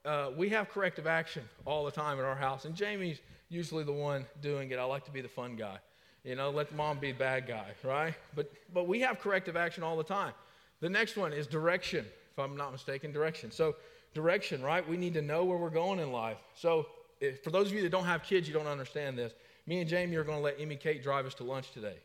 uh, 0.03 0.31
we 0.35 0.49
have 0.49 0.69
corrective 0.69 1.07
action 1.07 1.43
all 1.65 1.85
the 1.85 1.91
time 1.91 2.19
at 2.19 2.25
our 2.25 2.35
house, 2.35 2.65
and 2.65 2.75
Jamie's 2.75 3.19
usually 3.51 3.83
the 3.83 3.91
one 3.91 4.25
doing 4.41 4.71
it. 4.71 4.79
I 4.79 4.83
like 4.85 5.05
to 5.05 5.11
be 5.11 5.21
the 5.21 5.27
fun 5.27 5.55
guy. 5.55 5.77
You 6.23 6.35
know, 6.35 6.49
let 6.49 6.73
mom 6.73 6.99
be 6.99 7.11
the 7.11 7.17
bad 7.17 7.47
guy, 7.47 7.67
right? 7.83 8.13
But, 8.35 8.51
but 8.73 8.87
we 8.87 9.01
have 9.01 9.19
corrective 9.19 9.55
action 9.55 9.83
all 9.83 9.97
the 9.97 10.03
time. 10.03 10.33
The 10.79 10.89
next 10.89 11.17
one 11.17 11.33
is 11.33 11.47
direction, 11.47 12.05
if 12.31 12.39
I'm 12.39 12.55
not 12.55 12.71
mistaken, 12.71 13.11
direction. 13.11 13.51
So, 13.51 13.75
direction, 14.13 14.61
right? 14.61 14.87
We 14.87 14.97
need 14.97 15.13
to 15.15 15.21
know 15.21 15.43
where 15.43 15.57
we're 15.57 15.69
going 15.69 15.99
in 15.99 16.11
life. 16.11 16.37
So, 16.55 16.87
if, 17.19 17.43
for 17.43 17.49
those 17.49 17.67
of 17.67 17.73
you 17.73 17.81
that 17.83 17.91
don't 17.91 18.05
have 18.05 18.23
kids, 18.23 18.47
you 18.47 18.53
don't 18.53 18.67
understand 18.67 19.17
this. 19.17 19.33
Me 19.67 19.79
and 19.79 19.89
Jamie 19.89 20.15
are 20.15 20.23
going 20.23 20.37
to 20.37 20.43
let 20.43 20.55
Amy 20.59 20.75
Kate 20.75 21.03
drive 21.03 21.25
us 21.25 21.33
to 21.35 21.43
lunch 21.43 21.71
today. 21.71 21.97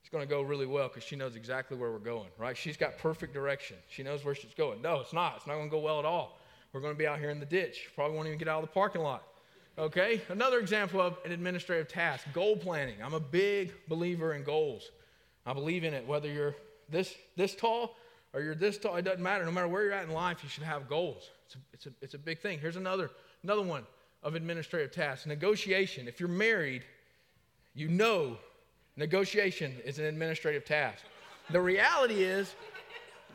It's 0.00 0.10
going 0.10 0.22
to 0.22 0.30
go 0.30 0.42
really 0.42 0.66
well 0.66 0.88
because 0.88 1.02
she 1.02 1.16
knows 1.16 1.34
exactly 1.34 1.76
where 1.76 1.90
we're 1.90 1.98
going, 1.98 2.28
right? 2.38 2.56
She's 2.56 2.76
got 2.76 2.96
perfect 2.98 3.34
direction. 3.34 3.76
She 3.88 4.02
knows 4.02 4.24
where 4.24 4.34
she's 4.34 4.54
going. 4.54 4.80
No, 4.80 5.00
it's 5.00 5.12
not. 5.12 5.38
It's 5.38 5.46
not 5.46 5.54
going 5.54 5.66
to 5.66 5.70
go 5.70 5.80
well 5.80 5.98
at 5.98 6.04
all. 6.04 6.38
We're 6.72 6.80
going 6.80 6.94
to 6.94 6.98
be 6.98 7.06
out 7.06 7.18
here 7.18 7.30
in 7.30 7.40
the 7.40 7.46
ditch. 7.46 7.90
Probably 7.94 8.14
won't 8.14 8.28
even 8.28 8.38
get 8.38 8.48
out 8.48 8.62
of 8.62 8.68
the 8.68 8.72
parking 8.72 9.02
lot. 9.02 9.24
Okay? 9.78 10.20
Another 10.28 10.58
example 10.58 11.00
of 11.00 11.18
an 11.24 11.32
administrative 11.32 11.88
task 11.88 12.26
goal 12.32 12.56
planning. 12.56 12.96
I'm 13.02 13.14
a 13.14 13.20
big 13.20 13.72
believer 13.88 14.34
in 14.34 14.42
goals. 14.42 14.90
I 15.44 15.52
believe 15.52 15.84
in 15.84 15.94
it. 15.94 16.06
Whether 16.06 16.30
you're 16.30 16.54
this, 16.88 17.14
this 17.36 17.54
tall 17.54 17.96
or 18.32 18.40
you're 18.40 18.54
this 18.54 18.78
tall, 18.78 18.96
it 18.96 19.02
doesn't 19.02 19.22
matter. 19.22 19.44
No 19.44 19.52
matter 19.52 19.68
where 19.68 19.84
you're 19.84 19.92
at 19.92 20.04
in 20.04 20.12
life, 20.12 20.42
you 20.42 20.48
should 20.48 20.64
have 20.64 20.88
goals. 20.88 21.30
It's 21.46 21.54
a, 21.54 21.58
it's 21.72 21.86
a, 21.86 21.90
it's 22.02 22.14
a 22.14 22.18
big 22.18 22.40
thing. 22.40 22.58
Here's 22.58 22.76
another, 22.76 23.10
another 23.42 23.62
one 23.62 23.86
of 24.22 24.34
administrative 24.34 24.92
tasks 24.92 25.26
negotiation. 25.26 26.08
If 26.08 26.20
you're 26.20 26.28
married, 26.28 26.82
you 27.74 27.88
know 27.88 28.38
negotiation 28.96 29.74
is 29.84 29.98
an 29.98 30.06
administrative 30.06 30.64
task. 30.64 31.04
The 31.50 31.60
reality 31.60 32.24
is, 32.24 32.54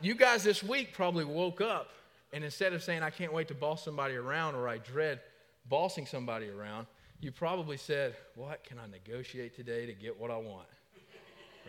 you 0.02 0.14
guys 0.14 0.42
this 0.42 0.62
week 0.62 0.92
probably 0.92 1.24
woke 1.24 1.60
up 1.60 1.90
and 2.32 2.42
instead 2.44 2.72
of 2.72 2.82
saying, 2.82 3.02
I 3.02 3.10
can't 3.10 3.32
wait 3.32 3.48
to 3.48 3.54
boss 3.54 3.84
somebody 3.84 4.16
around 4.16 4.54
or 4.54 4.68
I 4.68 4.78
dread 4.78 5.20
bossing 5.68 6.06
somebody 6.06 6.48
around, 6.48 6.86
you 7.20 7.32
probably 7.32 7.76
said, 7.76 8.16
What 8.34 8.64
can 8.64 8.78
I 8.78 8.86
negotiate 8.86 9.54
today 9.54 9.86
to 9.86 9.92
get 9.92 10.18
what 10.18 10.30
I 10.30 10.36
want? 10.36 10.66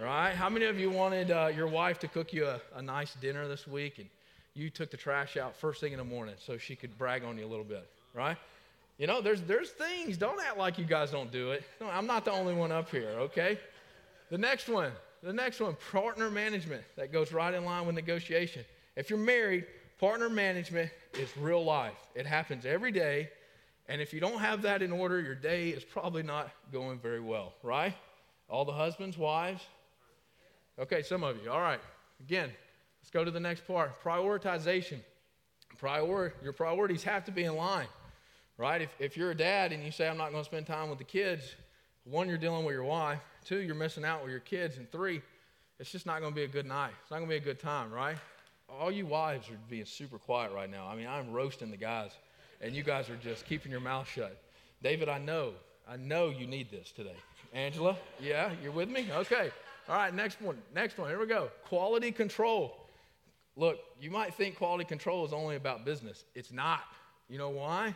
right? 0.01 0.33
How 0.33 0.49
many 0.49 0.65
of 0.65 0.79
you 0.79 0.89
wanted 0.89 1.31
uh, 1.31 1.51
your 1.55 1.67
wife 1.67 1.99
to 1.99 2.07
cook 2.07 2.33
you 2.33 2.47
a, 2.47 2.59
a 2.75 2.81
nice 2.81 3.13
dinner 3.15 3.47
this 3.47 3.67
week 3.67 3.99
and 3.99 4.09
you 4.55 4.69
took 4.69 4.91
the 4.91 4.97
trash 4.97 5.37
out 5.37 5.55
first 5.55 5.81
thing 5.81 5.93
in 5.93 5.97
the 5.97 6.03
morning 6.03 6.35
so 6.39 6.57
she 6.57 6.75
could 6.75 6.97
brag 6.97 7.23
on 7.23 7.37
you 7.37 7.45
a 7.45 7.47
little 7.47 7.65
bit, 7.65 7.87
right? 8.13 8.37
You 8.97 9.07
know, 9.07 9.21
there's, 9.21 9.41
there's 9.41 9.71
things. 9.71 10.17
Don't 10.17 10.39
act 10.41 10.57
like 10.57 10.77
you 10.77 10.85
guys 10.85 11.11
don't 11.11 11.31
do 11.31 11.51
it. 11.51 11.63
No, 11.81 11.89
I'm 11.89 12.05
not 12.05 12.25
the 12.25 12.31
only 12.31 12.53
one 12.53 12.71
up 12.71 12.89
here, 12.89 13.09
okay? 13.17 13.59
The 14.29 14.37
next 14.37 14.69
one, 14.69 14.91
the 15.23 15.33
next 15.33 15.59
one, 15.59 15.75
partner 15.91 16.29
management. 16.29 16.83
That 16.95 17.11
goes 17.11 17.31
right 17.31 17.53
in 17.53 17.65
line 17.65 17.85
with 17.85 17.95
negotiation. 17.95 18.63
If 18.95 19.09
you're 19.09 19.19
married, 19.19 19.65
partner 19.99 20.29
management 20.29 20.91
is 21.15 21.35
real 21.37 21.63
life. 21.63 21.97
It 22.13 22.27
happens 22.27 22.65
every 22.65 22.91
day. 22.91 23.29
And 23.89 24.01
if 24.01 24.13
you 24.13 24.19
don't 24.19 24.39
have 24.39 24.61
that 24.61 24.81
in 24.81 24.91
order, 24.91 25.19
your 25.19 25.35
day 25.35 25.69
is 25.69 25.83
probably 25.83 26.23
not 26.23 26.49
going 26.71 26.99
very 26.99 27.19
well, 27.19 27.53
right? 27.63 27.93
All 28.49 28.65
the 28.65 28.71
husbands, 28.71 29.17
wives? 29.17 29.61
Okay, 30.79 31.01
some 31.03 31.23
of 31.23 31.41
you. 31.43 31.51
All 31.51 31.61
right. 31.61 31.81
Again, 32.21 32.49
let's 33.01 33.11
go 33.11 33.25
to 33.25 33.31
the 33.31 33.39
next 33.39 33.67
part 33.67 34.01
prioritization. 34.03 34.99
Prior, 35.77 36.33
your 36.41 36.53
priorities 36.53 37.03
have 37.03 37.25
to 37.25 37.31
be 37.31 37.43
in 37.43 37.55
line, 37.55 37.87
right? 38.57 38.81
If, 38.81 38.95
if 38.99 39.17
you're 39.17 39.31
a 39.31 39.35
dad 39.35 39.73
and 39.73 39.83
you 39.83 39.91
say, 39.91 40.07
I'm 40.07 40.17
not 40.17 40.31
going 40.31 40.43
to 40.43 40.49
spend 40.49 40.65
time 40.65 40.89
with 40.89 40.99
the 40.99 41.03
kids, 41.03 41.55
one, 42.05 42.29
you're 42.29 42.37
dealing 42.37 42.63
with 42.63 42.73
your 42.73 42.83
wife. 42.83 43.19
Two, 43.43 43.57
you're 43.57 43.75
missing 43.75 44.05
out 44.05 44.21
with 44.21 44.31
your 44.31 44.39
kids. 44.39 44.77
And 44.77 44.89
three, 44.91 45.21
it's 45.79 45.91
just 45.91 46.05
not 46.05 46.21
going 46.21 46.31
to 46.31 46.35
be 46.35 46.43
a 46.43 46.47
good 46.47 46.65
night. 46.65 46.91
It's 47.01 47.11
not 47.11 47.17
going 47.17 47.29
to 47.29 47.35
be 47.35 47.41
a 47.41 47.43
good 47.43 47.59
time, 47.59 47.91
right? 47.91 48.17
All 48.69 48.91
you 48.91 49.05
wives 49.05 49.49
are 49.49 49.57
being 49.69 49.85
super 49.85 50.17
quiet 50.17 50.53
right 50.53 50.69
now. 50.69 50.87
I 50.87 50.95
mean, 50.95 51.07
I'm 51.07 51.31
roasting 51.31 51.71
the 51.71 51.77
guys 51.77 52.11
and 52.63 52.73
you 52.73 52.81
guys 52.81 53.09
are 53.09 53.17
just 53.17 53.45
keeping 53.45 53.71
your 53.71 53.81
mouth 53.81 54.09
shut. 54.09 54.41
David, 54.81 55.09
I 55.09 55.17
know, 55.17 55.51
I 55.87 55.97
know 55.97 56.29
you 56.29 56.47
need 56.47 56.71
this 56.71 56.91
today. 56.91 57.15
Angela, 57.53 57.97
yeah, 58.19 58.51
you're 58.63 58.71
with 58.71 58.89
me? 58.89 59.07
Okay. 59.11 59.51
All 59.89 59.97
right, 59.97 60.13
next 60.13 60.41
one. 60.41 60.57
Next 60.73 60.97
one. 60.97 61.09
Here 61.09 61.19
we 61.19 61.27
go. 61.27 61.49
Quality 61.65 62.11
control. 62.13 62.87
Look, 63.57 63.79
you 63.99 64.09
might 64.09 64.33
think 64.33 64.57
quality 64.57 64.85
control 64.85 65.25
is 65.25 65.33
only 65.33 65.57
about 65.57 65.83
business. 65.83 66.23
It's 66.33 66.51
not. 66.51 66.81
You 67.29 67.37
know 67.37 67.49
why? 67.49 67.93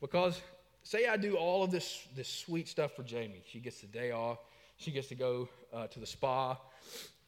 Because 0.00 0.40
say 0.84 1.06
I 1.06 1.16
do 1.16 1.36
all 1.36 1.64
of 1.64 1.72
this, 1.72 2.06
this 2.14 2.28
sweet 2.28 2.68
stuff 2.68 2.94
for 2.94 3.02
Jamie. 3.02 3.42
She 3.50 3.58
gets 3.58 3.80
the 3.80 3.88
day 3.88 4.12
off. 4.12 4.38
She 4.76 4.92
gets 4.92 5.08
to 5.08 5.16
go 5.16 5.48
uh, 5.72 5.88
to 5.88 5.98
the 5.98 6.06
spa. 6.06 6.56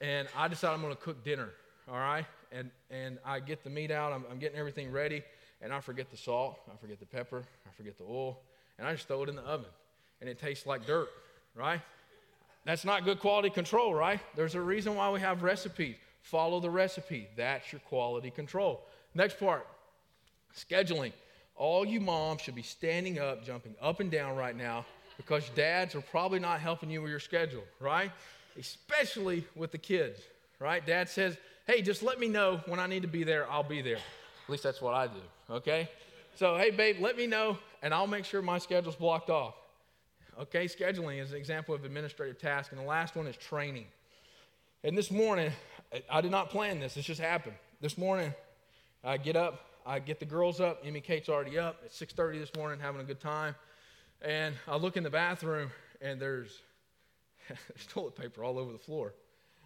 And 0.01 0.29
I 0.37 0.47
decide 0.47 0.73
I'm 0.73 0.83
going 0.83 0.95
to 0.95 1.01
cook 1.01 1.25
dinner. 1.25 1.51
All 1.89 1.99
right? 1.99 2.27
And, 2.53 2.71
and 2.91 3.19
I 3.25 3.41
get 3.41 3.65
the 3.65 3.71
meat 3.71 3.91
out. 3.91 4.13
I'm, 4.13 4.25
I'm 4.31 4.39
getting 4.39 4.59
everything 4.59 4.93
ready 4.93 5.25
and 5.63 5.73
I 5.73 5.81
forget 5.81 6.11
the 6.11 6.17
salt, 6.17 6.59
I 6.73 6.77
forget 6.77 7.01
the 7.01 7.07
pepper, 7.07 7.43
I 7.67 7.71
forget 7.77 7.99
the 7.99 8.05
oil, 8.05 8.39
and 8.79 8.87
I 8.87 8.93
just 8.93 9.09
throw 9.09 9.23
it 9.23 9.29
in 9.29 9.37
the 9.37 9.43
oven, 9.43 9.71
and 10.21 10.29
it 10.29 10.39
tastes 10.39 10.67
like 10.67 10.87
dirt, 10.87 11.09
right? 11.55 11.81
That's 12.65 12.85
not 12.85 13.05
good 13.05 13.21
quality 13.21 13.51
control, 13.51 13.95
right? 13.95 14.21
There's 14.35 14.57
a 14.57 14.61
reason 14.61 14.97
why 14.97 15.11
we 15.11 15.21
have 15.21 15.43
recipes. 15.43 15.97
Follow 16.23 16.59
the 16.59 16.71
recipe. 16.71 17.29
That's 17.37 17.73
your 17.73 17.81
quality 17.83 18.31
control. 18.31 18.83
Next 19.15 19.39
part 19.39 19.67
scheduling. 20.57 21.13
All 21.55 21.87
you 21.87 22.01
moms 22.01 22.43
should 22.43 22.55
be 22.55 22.63
standing 22.63 23.19
up, 23.19 23.45
jumping 23.45 23.75
up 23.81 24.01
and 24.01 24.11
down 24.11 24.37
right 24.37 24.57
now 24.57 24.85
because 25.17 25.49
dads 25.51 25.95
are 25.95 26.01
probably 26.01 26.39
not 26.39 26.61
helping 26.61 26.91
you 26.91 27.01
with 27.01 27.11
your 27.11 27.21
schedule, 27.21 27.63
right? 27.81 28.11
Especially 28.59 29.45
with 29.55 29.73
the 29.73 29.79
kids, 29.79 30.21
right? 30.59 30.85
Dad 30.85 31.09
says, 31.09 31.37
hey, 31.67 31.83
just 31.83 32.03
let 32.03 32.19
me 32.19 32.29
know 32.29 32.61
when 32.67 32.81
I 32.81 32.87
need 32.87 33.03
to 33.03 33.09
be 33.09 33.25
there, 33.25 33.51
I'll 33.51 33.63
be 33.63 33.81
there. 33.81 33.97
At 33.97 34.51
least 34.51 34.63
that's 34.63 34.83
what 34.83 34.95
I 34.95 35.07
do, 35.07 35.21
okay? 35.51 35.89
So, 36.35 36.57
hey, 36.57 36.71
babe, 36.71 36.97
let 37.01 37.17
me 37.17 37.27
know, 37.27 37.59
and 37.83 37.95
I'll 37.95 38.07
make 38.07 38.25
sure 38.25 38.43
my 38.43 38.59
schedule's 38.59 38.97
blocked 38.97 39.31
off. 39.31 39.55
Okay, 40.39 40.67
scheduling 40.67 41.21
is 41.23 41.31
an 41.31 41.39
example 41.39 41.75
of 41.75 41.85
administrative 41.85 42.39
task, 42.39 42.73
and 42.73 42.81
the 42.81 42.85
last 42.85 43.17
one 43.17 43.27
is 43.27 43.37
training. 43.37 43.87
And 44.85 44.97
this 44.97 45.11
morning, 45.11 45.51
I 46.11 46.21
did 46.21 46.31
not 46.31 46.51
plan 46.51 46.79
this, 46.79 46.95
this 46.95 47.07
just 47.07 47.21
happened. 47.21 47.57
This 47.81 47.97
morning, 47.97 48.35
I 49.03 49.17
get 49.17 49.35
up, 49.35 49.61
I 49.87 49.99
get 49.99 50.21
the 50.21 50.27
girls 50.27 50.61
up, 50.61 50.83
Amy 50.85 51.01
Kate's 51.01 51.29
already 51.29 51.59
up 51.59 51.81
at 51.85 51.93
6.30 51.93 52.39
this 52.39 52.51
morning, 52.55 52.79
having 52.79 53.01
a 53.01 53.05
good 53.05 53.21
time. 53.21 53.55
And 54.21 54.55
I 54.69 54.77
look 54.77 54.97
in 54.97 55.03
the 55.03 55.11
bathroom, 55.11 55.71
and 56.03 56.21
there's, 56.21 56.61
there's 57.49 57.87
toilet 57.89 58.15
paper 58.15 58.45
all 58.45 58.59
over 58.59 58.73
the 58.73 58.79
floor. 58.79 59.15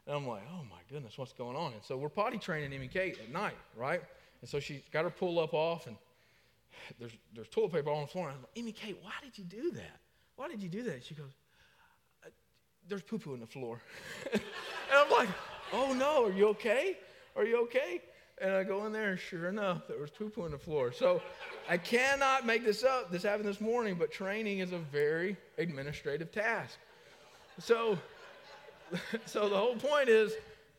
And 0.07 0.17
I'm 0.17 0.27
like, 0.27 0.43
oh 0.53 0.63
my 0.65 0.81
goodness, 0.89 1.19
what's 1.19 1.33
going 1.33 1.57
on? 1.57 1.73
And 1.73 1.83
so 1.83 1.97
we're 1.97 2.09
potty 2.09 2.39
training 2.39 2.73
Amy 2.73 2.89
Kate 2.89 3.19
at 3.19 3.33
night, 3.33 3.57
right? 3.77 4.03
And 4.41 4.49
so 4.49 4.61
she 4.61 4.83
got 4.93 5.05
her 5.05 5.11
pull 5.11 5.39
up 5.39 5.53
off, 5.55 5.87
and 5.87 5.97
there's, 6.99 7.13
there's 7.35 7.49
toilet 7.49 7.73
paper 7.73 7.91
on 7.91 8.03
the 8.03 8.07
floor. 8.07 8.29
And 8.29 8.37
I'm 8.37 8.43
like, 8.43 8.51
Amy 8.57 8.73
Kate, 8.73 8.99
why 9.03 9.13
did 9.23 9.37
you 9.37 9.45
do 9.45 9.71
that? 9.73 10.01
Why 10.37 10.49
did 10.49 10.63
you 10.63 10.69
do 10.69 10.83
that? 10.85 11.05
She 11.05 11.15
goes, 11.15 11.33
uh, 12.25 12.31
There's 12.89 13.03
poo 13.03 13.19
poo 13.19 13.35
in 13.35 13.41
the 13.41 13.47
floor. 13.47 13.81
and 14.33 14.43
I'm 14.93 15.11
like, 15.11 15.29
Oh 15.73 15.93
no, 15.93 16.27
are 16.27 16.33
you 16.33 16.49
okay? 16.49 16.97
Are 17.37 17.45
you 17.45 17.63
okay? 17.65 18.01
And 18.41 18.53
I 18.53 18.65
go 18.65 18.87
in 18.87 18.93
there, 18.93 19.11
and 19.11 19.19
sure 19.19 19.51
enough, 19.51 19.87
there 19.87 19.99
was 19.99 20.11
poo 20.11 20.31
poo 20.31 20.47
in 20.47 20.53
the 20.53 20.59
floor. 20.59 20.93
So 20.93 21.21
I 21.69 21.77
cannot 21.77 22.47
make 22.47 22.65
this 22.65 22.83
up. 22.83 23.13
This 23.13 23.23
happened 23.23 23.47
this 23.47 23.61
morning, 23.61 23.97
but 23.99 24.11
training 24.11 24.61
is 24.61 24.73
a 24.73 24.79
very 24.79 25.37
administrative 25.59 26.33
task. 26.33 26.79
So, 27.59 27.99
so 29.27 29.51
the 29.51 29.57
whole 29.57 29.77
point 29.77 30.09
is 30.09 30.33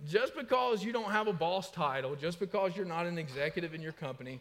just 0.07 0.35
because 0.35 0.83
you 0.83 0.91
don't 0.91 1.11
have 1.11 1.27
a 1.27 1.33
boss 1.33 1.69
title, 1.71 2.15
just 2.15 2.39
because 2.39 2.75
you're 2.75 2.85
not 2.85 3.05
an 3.05 3.17
executive 3.17 3.73
in 3.73 3.81
your 3.81 3.91
company, 3.91 4.39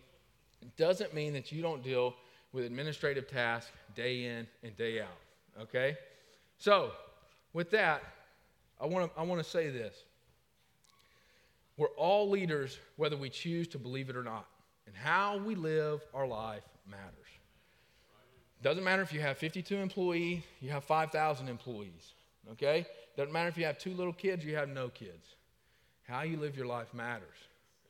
doesn't 0.76 1.14
mean 1.14 1.32
that 1.32 1.52
you 1.52 1.62
don't 1.62 1.82
deal 1.82 2.14
with 2.52 2.64
administrative 2.64 3.28
tasks 3.28 3.70
day 3.94 4.24
in 4.24 4.46
and 4.62 4.76
day 4.76 5.00
out. 5.00 5.08
Okay? 5.60 5.96
So, 6.58 6.92
with 7.52 7.70
that, 7.70 8.02
I 8.80 8.86
want 8.86 9.12
to 9.12 9.20
I 9.20 9.24
want 9.24 9.42
to 9.42 9.48
say 9.48 9.70
this. 9.70 9.94
We're 11.76 11.88
all 11.96 12.28
leaders 12.28 12.78
whether 12.96 13.16
we 13.16 13.30
choose 13.30 13.66
to 13.68 13.78
believe 13.78 14.10
it 14.10 14.16
or 14.16 14.22
not. 14.22 14.46
And 14.86 14.94
how 14.94 15.38
we 15.38 15.54
live 15.54 16.02
our 16.12 16.26
life 16.26 16.64
matters. 16.86 17.14
Doesn't 18.62 18.84
matter 18.84 19.00
if 19.00 19.12
you 19.12 19.20
have 19.20 19.38
52 19.38 19.76
employees, 19.76 20.42
you 20.60 20.70
have 20.70 20.84
5,000 20.84 21.48
employees. 21.48 22.12
Okay? 22.52 22.86
Doesn't 23.16 23.32
matter 23.32 23.48
if 23.48 23.56
you 23.56 23.64
have 23.64 23.78
two 23.78 23.94
little 23.94 24.12
kids, 24.12 24.44
you 24.44 24.56
have 24.56 24.68
no 24.68 24.88
kids. 24.88 25.36
How 26.10 26.22
you 26.22 26.38
live 26.38 26.56
your 26.56 26.66
life 26.66 26.92
matters. 26.92 27.36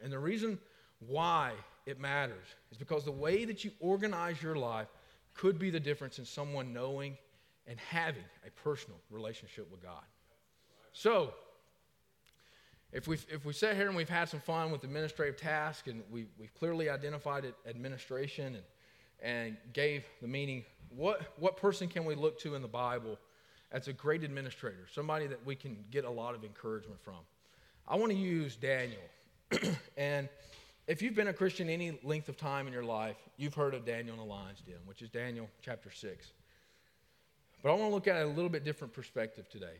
And 0.02 0.12
the 0.12 0.18
reason 0.18 0.58
why 1.06 1.52
it 1.86 1.98
matters 1.98 2.46
is 2.70 2.76
because 2.76 3.04
the 3.04 3.10
way 3.10 3.46
that 3.46 3.64
you 3.64 3.70
organize 3.80 4.42
your 4.42 4.56
life 4.56 4.88
could 5.32 5.58
be 5.58 5.70
the 5.70 5.80
difference 5.80 6.18
in 6.18 6.26
someone 6.26 6.74
knowing 6.74 7.16
and 7.66 7.78
having 7.80 8.24
a 8.46 8.50
personal 8.62 8.98
relationship 9.10 9.70
with 9.70 9.82
God. 9.82 10.02
So, 10.92 11.32
if 12.92 13.08
we 13.08 13.16
if 13.30 13.46
we 13.46 13.54
sat 13.54 13.76
here 13.76 13.86
and 13.86 13.96
we've 13.96 14.08
had 14.08 14.28
some 14.28 14.40
fun 14.40 14.70
with 14.70 14.84
administrative 14.84 15.36
tasks 15.36 15.88
and 15.88 16.02
we, 16.10 16.26
we've 16.38 16.52
clearly 16.52 16.90
identified 16.90 17.46
it, 17.46 17.54
administration 17.66 18.56
and, 18.56 18.64
and 19.22 19.56
gave 19.72 20.04
the 20.20 20.28
meaning, 20.28 20.64
what, 20.90 21.22
what 21.38 21.56
person 21.56 21.88
can 21.88 22.04
we 22.04 22.14
look 22.14 22.38
to 22.40 22.54
in 22.54 22.60
the 22.60 22.68
Bible 22.68 23.18
as 23.72 23.88
a 23.88 23.92
great 23.92 24.24
administrator, 24.24 24.86
somebody 24.92 25.26
that 25.28 25.46
we 25.46 25.54
can 25.54 25.84
get 25.90 26.04
a 26.04 26.10
lot 26.10 26.34
of 26.34 26.44
encouragement 26.44 27.00
from? 27.00 27.20
I 27.90 27.96
want 27.96 28.12
to 28.12 28.18
use 28.18 28.54
Daniel. 28.54 29.02
and 29.96 30.28
if 30.86 31.02
you've 31.02 31.16
been 31.16 31.26
a 31.26 31.32
Christian 31.32 31.68
any 31.68 31.98
length 32.04 32.28
of 32.28 32.36
time 32.36 32.68
in 32.68 32.72
your 32.72 32.84
life, 32.84 33.16
you've 33.36 33.54
heard 33.54 33.74
of 33.74 33.84
Daniel 33.84 34.14
in 34.14 34.20
the 34.20 34.24
lion's 34.24 34.60
den, 34.60 34.76
which 34.86 35.02
is 35.02 35.08
Daniel 35.08 35.48
chapter 35.60 35.90
6. 35.90 36.32
But 37.64 37.70
I 37.70 37.72
want 37.72 37.90
to 37.90 37.94
look 37.94 38.06
at 38.06 38.14
it 38.14 38.26
a 38.26 38.28
little 38.28 38.48
bit 38.48 38.64
different 38.64 38.94
perspective 38.94 39.48
today. 39.48 39.74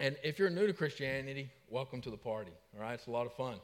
And 0.00 0.16
if 0.24 0.40
you're 0.40 0.50
new 0.50 0.66
to 0.66 0.72
Christianity, 0.72 1.50
welcome 1.70 2.00
to 2.00 2.10
the 2.10 2.16
party. 2.16 2.50
All 2.74 2.82
right, 2.82 2.94
it's 2.94 3.06
a 3.06 3.12
lot 3.12 3.26
of 3.26 3.32
fun. 3.34 3.60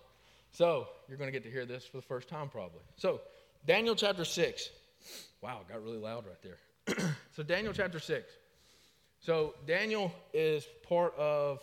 So 0.52 0.86
you're 1.08 1.18
going 1.18 1.26
to 1.26 1.32
get 1.32 1.42
to 1.42 1.50
hear 1.50 1.66
this 1.66 1.84
for 1.84 1.96
the 1.96 2.04
first 2.04 2.28
time, 2.28 2.50
probably. 2.50 2.82
So, 2.94 3.20
Daniel 3.66 3.96
chapter 3.96 4.24
6. 4.24 4.68
Wow, 5.42 5.62
got 5.68 5.82
really 5.82 5.98
loud 5.98 6.24
right 6.24 6.40
there. 6.40 7.16
so, 7.32 7.42
Daniel 7.42 7.72
chapter 7.72 7.98
6. 7.98 8.30
So, 9.18 9.54
Daniel 9.66 10.12
is 10.32 10.64
part 10.88 11.16
of 11.18 11.60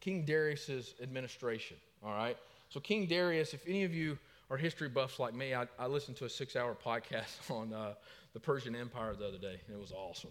King 0.00 0.24
Darius's 0.24 0.94
administration. 1.02 1.76
All 2.02 2.14
right. 2.14 2.36
So, 2.70 2.80
King 2.80 3.06
Darius, 3.06 3.52
if 3.52 3.66
any 3.66 3.84
of 3.84 3.94
you 3.94 4.18
are 4.50 4.56
history 4.56 4.88
buffs 4.88 5.18
like 5.18 5.34
me, 5.34 5.54
I, 5.54 5.66
I 5.78 5.86
listened 5.86 6.16
to 6.18 6.24
a 6.24 6.30
six 6.30 6.56
hour 6.56 6.74
podcast 6.74 7.50
on 7.50 7.72
uh, 7.72 7.94
the 8.32 8.40
Persian 8.40 8.74
Empire 8.74 9.14
the 9.14 9.26
other 9.26 9.38
day, 9.38 9.60
and 9.66 9.76
it 9.76 9.80
was 9.80 9.92
awesome. 9.92 10.30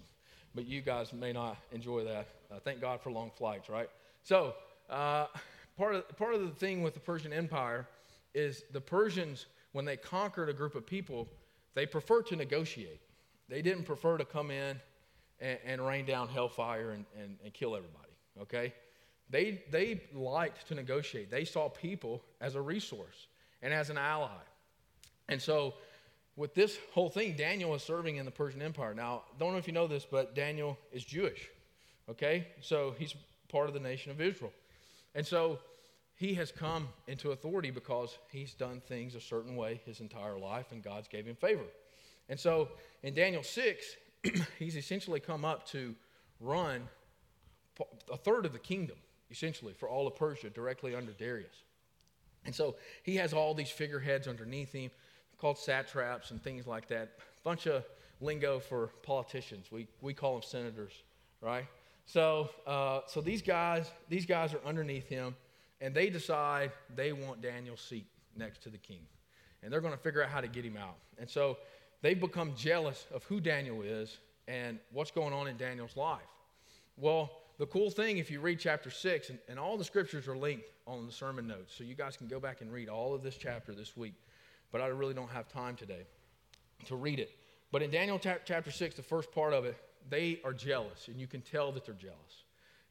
But 0.55 0.65
you 0.65 0.81
guys 0.81 1.13
may 1.13 1.31
not 1.31 1.57
enjoy 1.71 2.03
that. 2.05 2.27
Uh, 2.51 2.59
thank 2.59 2.81
God 2.81 3.01
for 3.01 3.11
long 3.11 3.31
flights, 3.37 3.69
right? 3.69 3.89
So, 4.23 4.55
uh, 4.89 5.27
part, 5.77 5.95
of, 5.95 6.17
part 6.17 6.33
of 6.33 6.41
the 6.41 6.49
thing 6.49 6.81
with 6.81 6.95
the 6.95 6.99
Persian 6.99 7.31
Empire 7.31 7.87
is 8.33 8.63
the 8.73 8.81
Persians, 8.81 9.45
when 9.73 9.85
they 9.85 9.97
conquered 9.97 10.49
a 10.49 10.53
group 10.53 10.75
of 10.75 10.85
people, 10.85 11.27
they 11.75 11.85
preferred 11.85 12.25
to 12.27 12.35
negotiate. 12.35 12.99
They 13.47 13.61
didn't 13.61 13.83
prefer 13.83 14.17
to 14.17 14.25
come 14.25 14.49
in 14.49 14.79
and, 15.39 15.59
and 15.63 15.85
rain 15.85 16.05
down 16.05 16.27
hellfire 16.27 16.91
and, 16.91 17.05
and, 17.19 17.37
and 17.43 17.53
kill 17.53 17.75
everybody, 17.75 18.11
okay? 18.41 18.73
They, 19.29 19.61
they 19.69 20.01
liked 20.13 20.67
to 20.69 20.75
negotiate. 20.75 21.29
They 21.29 21.45
saw 21.45 21.69
people 21.69 22.23
as 22.41 22.55
a 22.55 22.61
resource 22.61 23.27
and 23.61 23.73
as 23.73 23.89
an 23.89 23.97
ally. 23.97 24.29
And 25.27 25.41
so, 25.41 25.75
with 26.35 26.55
this 26.55 26.77
whole 26.93 27.09
thing, 27.09 27.35
Daniel 27.35 27.75
is 27.75 27.83
serving 27.83 28.15
in 28.15 28.25
the 28.25 28.31
Persian 28.31 28.61
Empire. 28.61 28.93
Now, 28.93 29.23
don't 29.37 29.51
know 29.51 29.57
if 29.57 29.67
you 29.67 29.73
know 29.73 29.87
this, 29.87 30.05
but 30.09 30.33
Daniel 30.33 30.77
is 30.91 31.03
Jewish. 31.03 31.49
Okay? 32.09 32.47
So, 32.61 32.95
he's 32.97 33.13
part 33.49 33.67
of 33.67 33.73
the 33.73 33.79
nation 33.79 34.11
of 34.11 34.19
Israel. 34.19 34.53
And 35.13 35.25
so, 35.25 35.59
he 36.15 36.33
has 36.33 36.51
come 36.51 36.89
into 37.07 37.31
authority 37.31 37.71
because 37.71 38.17
he's 38.31 38.53
done 38.53 38.81
things 38.87 39.15
a 39.15 39.21
certain 39.21 39.55
way 39.55 39.79
his 39.85 40.01
entire 40.01 40.37
life, 40.37 40.71
and 40.71 40.83
God's 40.83 41.07
gave 41.07 41.25
him 41.25 41.35
favor. 41.35 41.63
And 42.29 42.39
so, 42.39 42.69
in 43.03 43.13
Daniel 43.13 43.43
6, 43.43 43.95
he's 44.59 44.75
essentially 44.75 45.19
come 45.19 45.45
up 45.45 45.67
to 45.67 45.95
run 46.39 46.89
a 48.11 48.17
third 48.17 48.45
of 48.45 48.53
the 48.53 48.59
kingdom 48.59 48.97
essentially, 49.31 49.73
for 49.73 49.89
all 49.89 50.07
of 50.07 50.15
Persia 50.15 50.49
directly 50.49 50.95
under 50.95 51.11
Darius. 51.11 51.63
And 52.45 52.55
so 52.55 52.75
he 53.03 53.15
has 53.17 53.33
all 53.33 53.53
these 53.53 53.69
figureheads 53.69 54.27
underneath 54.27 54.71
him 54.71 54.91
called 55.37 55.57
satraps 55.57 56.31
and 56.31 56.41
things 56.41 56.67
like 56.67 56.87
that. 56.87 57.17
Bunch 57.43 57.67
of 57.67 57.83
lingo 58.21 58.59
for 58.59 58.87
politicians. 59.03 59.71
We, 59.71 59.87
we 60.01 60.13
call 60.13 60.33
them 60.33 60.43
senators, 60.43 60.93
right? 61.41 61.65
So, 62.05 62.49
uh, 62.65 63.01
so 63.07 63.21
these 63.21 63.41
guys, 63.41 63.91
these 64.09 64.25
guys 64.25 64.53
are 64.53 64.61
underneath 64.65 65.07
him, 65.07 65.35
and 65.79 65.93
they 65.93 66.09
decide 66.09 66.71
they 66.95 67.13
want 67.13 67.41
Daniel's 67.41 67.81
seat 67.81 68.07
next 68.35 68.63
to 68.63 68.69
the 68.69 68.77
king, 68.77 69.01
and 69.61 69.71
they're 69.71 69.81
going 69.81 69.93
to 69.93 69.99
figure 69.99 70.23
out 70.23 70.29
how 70.29 70.41
to 70.41 70.47
get 70.47 70.65
him 70.65 70.75
out. 70.75 70.95
And 71.17 71.29
so 71.29 71.57
they've 72.01 72.19
become 72.19 72.53
jealous 72.55 73.05
of 73.13 73.23
who 73.25 73.39
Daniel 73.39 73.81
is 73.81 74.17
and 74.47 74.79
what's 74.91 75.11
going 75.11 75.33
on 75.33 75.47
in 75.47 75.55
Daniel's 75.57 75.95
life. 75.95 76.21
Well, 76.97 77.29
the 77.59 77.65
cool 77.65 77.91
thing, 77.91 78.17
if 78.17 78.31
you 78.31 78.39
read 78.39 78.57
chapter 78.57 78.89
6, 78.89 79.29
and, 79.29 79.39
and 79.49 79.59
all 79.59 79.77
the 79.77 79.83
scriptures 79.83 80.29
are 80.29 80.37
linked 80.37 80.71
on 80.87 81.05
the 81.05 81.11
sermon 81.11 81.45
notes, 81.45 81.75
so 81.77 81.83
you 81.83 81.93
guys 81.93 82.15
can 82.15 82.27
go 82.27 82.39
back 82.39 82.61
and 82.61 82.71
read 82.71 82.87
all 82.87 83.13
of 83.13 83.21
this 83.21 83.35
chapter 83.35 83.75
this 83.75 83.97
week. 83.97 84.13
But 84.71 84.79
I 84.79 84.87
really 84.87 85.13
don't 85.13 85.29
have 85.31 85.49
time 85.49 85.75
today 85.75 86.07
to 86.85 86.95
read 86.95 87.19
it. 87.19 87.31
But 87.69 87.81
in 87.81 87.91
Daniel 87.91 88.17
chapter 88.17 88.71
6, 88.71 88.95
the 88.95 89.03
first 89.03 89.31
part 89.33 89.53
of 89.53 89.65
it, 89.65 89.75
they 90.09 90.39
are 90.45 90.53
jealous, 90.53 91.09
and 91.09 91.19
you 91.19 91.27
can 91.27 91.41
tell 91.41 91.73
that 91.73 91.85
they're 91.85 91.95
jealous. 91.95 92.43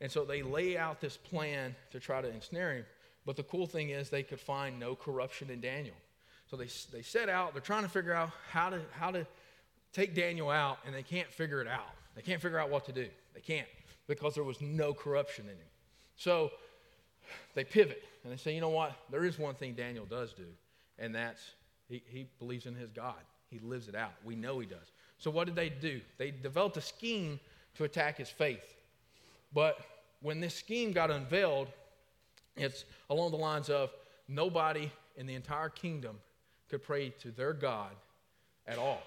And 0.02 0.12
so 0.12 0.26
they 0.26 0.42
lay 0.42 0.76
out 0.76 1.00
this 1.00 1.16
plan 1.16 1.74
to 1.90 1.98
try 1.98 2.20
to 2.20 2.28
ensnare 2.28 2.74
him. 2.74 2.84
But 3.24 3.36
the 3.36 3.44
cool 3.44 3.66
thing 3.66 3.88
is, 3.88 4.10
they 4.10 4.22
could 4.22 4.38
find 4.38 4.78
no 4.78 4.94
corruption 4.94 5.48
in 5.48 5.62
Daniel. 5.62 5.96
So 6.50 6.58
they, 6.58 6.68
they 6.92 7.02
set 7.02 7.30
out, 7.30 7.54
they're 7.54 7.62
trying 7.62 7.84
to 7.84 7.88
figure 7.88 8.12
out 8.12 8.30
how 8.50 8.68
to, 8.68 8.80
how 8.92 9.12
to 9.12 9.26
take 9.94 10.14
Daniel 10.14 10.50
out, 10.50 10.78
and 10.84 10.94
they 10.94 11.02
can't 11.02 11.32
figure 11.32 11.62
it 11.62 11.68
out. 11.68 11.94
They 12.14 12.22
can't 12.22 12.40
figure 12.40 12.58
out 12.58 12.68
what 12.68 12.84
to 12.84 12.92
do. 12.92 13.08
They 13.34 13.40
can't 13.40 13.66
because 14.08 14.34
there 14.34 14.44
was 14.44 14.60
no 14.60 14.92
corruption 14.92 15.44
in 15.44 15.52
him. 15.52 15.70
So 16.16 16.50
they 17.54 17.62
pivot 17.62 18.02
and 18.24 18.32
they 18.32 18.36
say, 18.36 18.54
you 18.54 18.60
know 18.60 18.70
what? 18.70 18.92
There 19.10 19.24
is 19.24 19.38
one 19.38 19.54
thing 19.54 19.74
Daniel 19.74 20.06
does 20.06 20.32
do, 20.32 20.46
and 20.98 21.14
that's 21.14 21.42
he, 21.88 22.02
he 22.08 22.26
believes 22.38 22.66
in 22.66 22.74
his 22.74 22.90
God. 22.90 23.14
He 23.50 23.58
lives 23.60 23.88
it 23.88 23.94
out. 23.94 24.12
We 24.24 24.34
know 24.34 24.58
he 24.58 24.66
does. 24.66 24.92
So 25.18 25.30
what 25.30 25.46
did 25.46 25.56
they 25.56 25.68
do? 25.68 26.00
They 26.16 26.30
developed 26.30 26.76
a 26.76 26.80
scheme 26.80 27.38
to 27.76 27.84
attack 27.84 28.18
his 28.18 28.28
faith. 28.28 28.76
But 29.54 29.78
when 30.20 30.40
this 30.40 30.54
scheme 30.54 30.92
got 30.92 31.10
unveiled, 31.10 31.68
it's 32.56 32.84
along 33.08 33.30
the 33.30 33.38
lines 33.38 33.70
of 33.70 33.90
nobody 34.26 34.90
in 35.16 35.26
the 35.26 35.34
entire 35.34 35.68
kingdom 35.68 36.18
could 36.68 36.82
pray 36.82 37.10
to 37.20 37.30
their 37.30 37.52
God 37.52 37.92
at 38.66 38.78
all. 38.78 39.02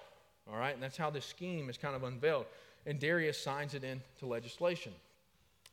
All 0.50 0.58
right? 0.58 0.74
And 0.74 0.82
that's 0.82 0.96
how 0.96 1.10
this 1.10 1.24
scheme 1.24 1.70
is 1.70 1.78
kind 1.78 1.94
of 1.94 2.02
unveiled 2.02 2.46
and 2.86 2.98
Darius 2.98 3.38
signs 3.38 3.74
it 3.74 3.84
into 3.84 4.26
legislation. 4.26 4.92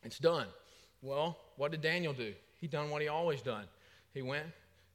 It's 0.04 0.20
done. 0.20 0.48
Well, 1.02 1.38
what 1.58 1.72
did 1.72 1.82
Daniel 1.82 2.14
do? 2.14 2.34
He 2.60 2.68
done 2.68 2.90
what 2.90 3.02
he 3.02 3.08
always 3.08 3.42
done. 3.42 3.66
He 4.14 4.22
went 4.22 4.46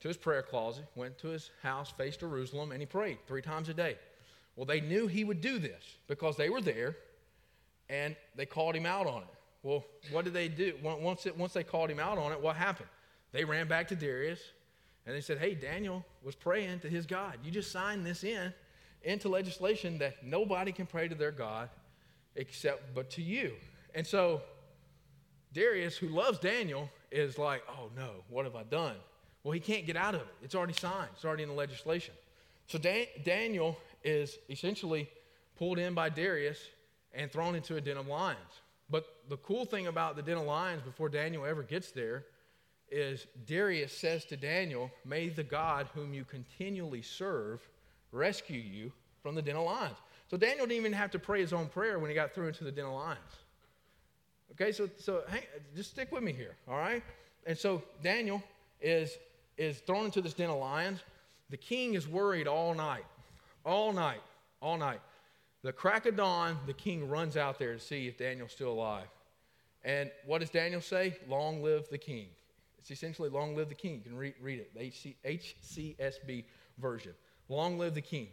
to 0.01 0.09
his 0.09 0.17
prayer 0.17 0.43
closet, 0.43 0.85
went 0.97 1.19
to 1.19 1.29
his 1.29 1.51
house, 1.63 1.91
faced 1.91 2.21
Jerusalem, 2.21 2.73
and 2.73 2.81
he 2.81 2.87
prayed 2.87 3.19
three 3.27 3.43
times 3.43 3.69
a 3.69 3.75
day. 3.75 3.97
Well, 4.57 4.67
they 4.67 4.81
knew 4.81 5.07
he 5.07 5.25
would 5.25 5.41
do 5.41 5.59
this 5.59 5.97
because 6.07 6.37
they 6.37 6.51
were 6.51 6.61
there 6.61 6.97
and 7.89 8.15
they 8.37 8.47
called 8.47 8.77
him 8.77 8.87
out 8.87 9.07
on 9.07 9.23
it. 9.23 9.29
Well, 9.63 9.85
what 10.11 10.25
did 10.25 10.35
they 10.35 10.49
do? 10.49 10.75
Once, 10.83 11.27
it, 11.27 11.37
once 11.37 11.55
they 11.55 11.65
called 11.65 11.91
him 11.91 11.99
out 11.99 12.19
on 12.19 12.33
it, 12.33 12.41
what 12.41 12.55
happened? 12.55 12.89
They 13.33 13.45
ran 13.45 13.67
back 13.67 13.89
to 13.89 13.97
Darius 13.97 14.41
and 15.07 15.17
they 15.17 15.21
said, 15.21 15.39
Hey, 15.39 15.55
Daniel 15.55 16.05
was 16.23 16.35
praying 16.35 16.81
to 16.81 16.89
his 16.89 17.07
God. 17.07 17.39
You 17.43 17.51
just 17.51 17.73
signed 17.73 18.07
this 18.07 18.25
in 18.25 18.53
into 19.03 19.29
legislation 19.29 19.99
that 19.99 20.25
nobody 20.25 20.71
can 20.71 20.87
pray 20.87 21.09
to 21.09 21.15
their 21.15 21.33
God 21.33 21.69
except 22.37 22.95
but 22.95 23.11
to 23.11 23.23
you. 23.23 23.53
And 23.95 24.07
so 24.07 24.43
Darius, 25.53 25.97
who 25.97 26.09
loves 26.09 26.39
Daniel, 26.39 26.91
is 27.11 27.39
like, 27.39 27.63
oh 27.69 27.91
no, 27.97 28.11
what 28.29 28.45
have 28.45 28.57
I 28.57 28.65
done? 28.65 28.97
Well, 29.43 29.53
he 29.53 29.61
can't 29.61 29.87
get 29.87 29.97
out 29.97 30.15
of 30.15 30.23
it. 30.23 30.35
It's 30.43 30.55
already 30.55 30.73
signed, 30.73 31.11
it's 31.15 31.25
already 31.25 31.43
in 31.43 31.49
the 31.49 31.55
legislation. 31.55 32.15
So 32.67 32.79
Dan- 32.79 33.07
Daniel 33.25 33.79
is 34.03 34.39
essentially 34.49 35.09
pulled 35.57 35.79
in 35.79 35.95
by 35.95 36.09
Darius 36.09 36.59
and 37.13 37.31
thrown 37.31 37.55
into 37.55 37.77
a 37.77 37.81
den 37.81 37.97
of 37.97 38.07
lions. 38.07 38.39
But 38.91 39.07
the 39.29 39.37
cool 39.39 39.65
thing 39.65 39.87
about 39.87 40.17
the 40.17 40.23
den 40.23 40.39
of 40.39 40.45
lions 40.45 40.83
before 40.83 41.09
Daniel 41.09 41.45
ever 41.45 41.63
gets 41.63 41.91
there 41.93 42.25
is 42.91 43.27
Darius 43.47 43.93
says 43.93 44.25
to 44.27 44.37
Daniel, 44.37 44.91
May 45.05 45.29
the 45.29 45.43
God 45.43 45.89
whom 45.95 46.13
you 46.13 46.25
continually 46.25 47.03
serve 47.03 47.61
rescue 48.13 48.61
you 48.61 48.93
from 49.23 49.35
the 49.35 49.43
den 49.43 49.57
of 49.57 49.65
lions. 49.65 49.97
So 50.35 50.39
Daniel 50.39 50.67
didn't 50.67 50.81
even 50.81 50.93
have 50.95 51.13
to 51.13 51.21
pray 51.21 51.41
his 51.41 51.53
own 51.53 51.69
prayer 51.69 52.01
when 52.01 52.11
he 52.11 52.15
got 52.17 52.35
through 52.35 52.49
into 52.49 52.65
the 52.65 52.73
den 52.73 52.87
of 52.87 52.95
lions. 52.95 53.21
Okay, 54.51 54.73
so, 54.73 54.91
so 54.99 55.23
hang, 55.29 55.43
just 55.77 55.93
stick 55.93 56.11
with 56.11 56.25
me 56.25 56.33
here, 56.33 56.57
all 56.69 56.77
right? 56.77 57.05
And 57.47 57.57
so 57.57 57.85
Daniel 58.03 58.43
is, 58.81 59.17
is 59.57 59.79
thrown 59.79 60.07
into 60.07 60.21
this 60.21 60.35
den 60.35 60.51
of 60.51 60.59
lions. 60.59 60.99
The 61.51 61.57
king 61.57 61.95
is 61.95 62.09
worried 62.09 62.49
all 62.49 62.75
night, 62.75 63.05
all 63.65 63.93
night, 63.93 64.23
all 64.61 64.77
night. 64.77 64.99
The 65.63 65.73
crack 65.73 66.05
of 66.05 66.17
dawn, 66.17 66.59
the 66.67 66.73
king 66.73 67.09
runs 67.09 67.37
out 67.37 67.61
there 67.61 67.75
to 67.75 67.79
see 67.79 68.09
if 68.09 68.19
Daniel's 68.19 68.51
still 68.51 68.73
alive. 68.73 69.07
And 69.85 70.11
what 70.27 70.41
does 70.41 70.51
Daniel 70.51 70.81
say? 70.81 71.17
Long 71.29 71.63
live 71.63 71.89
the 71.91 71.99
king. 71.99 72.27
It's 72.81 72.91
essentially 72.91 73.29
long 73.29 73.55
live 73.55 73.69
the 73.69 73.77
king. 73.77 74.03
You 74.05 74.11
can 74.11 74.17
read, 74.17 74.35
read 74.43 74.59
it, 74.59 74.75
the 74.75 74.81
HC, 74.81 75.15
HCSB 75.25 76.43
version. 76.79 77.13
Long 77.49 77.79
live 77.79 77.95
the 77.95 78.03
king 78.03 78.31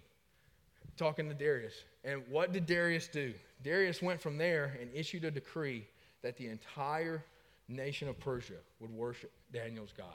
talking 0.98 1.28
to 1.30 1.34
Darius. 1.34 1.74
And 2.04 2.24
what 2.30 2.52
did 2.52 2.66
Darius 2.66 3.08
do? 3.08 3.34
Darius 3.64 4.02
went 4.02 4.22
from 4.22 4.38
there 4.38 4.78
and 4.80 4.90
issued 4.94 5.24
a 5.26 5.32
decree 5.32 5.88
that 6.22 6.38
the 6.38 6.48
entire 6.48 7.24
nation 7.68 8.08
of 8.08 8.20
Persia 8.20 8.60
would 8.80 8.92
worship 8.92 9.32
Daniel's 9.52 9.94
God. 9.98 10.08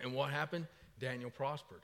And 0.00 0.12
what 0.14 0.30
happened? 0.30 0.66
Daniel 0.98 1.30
prospered. 1.30 1.82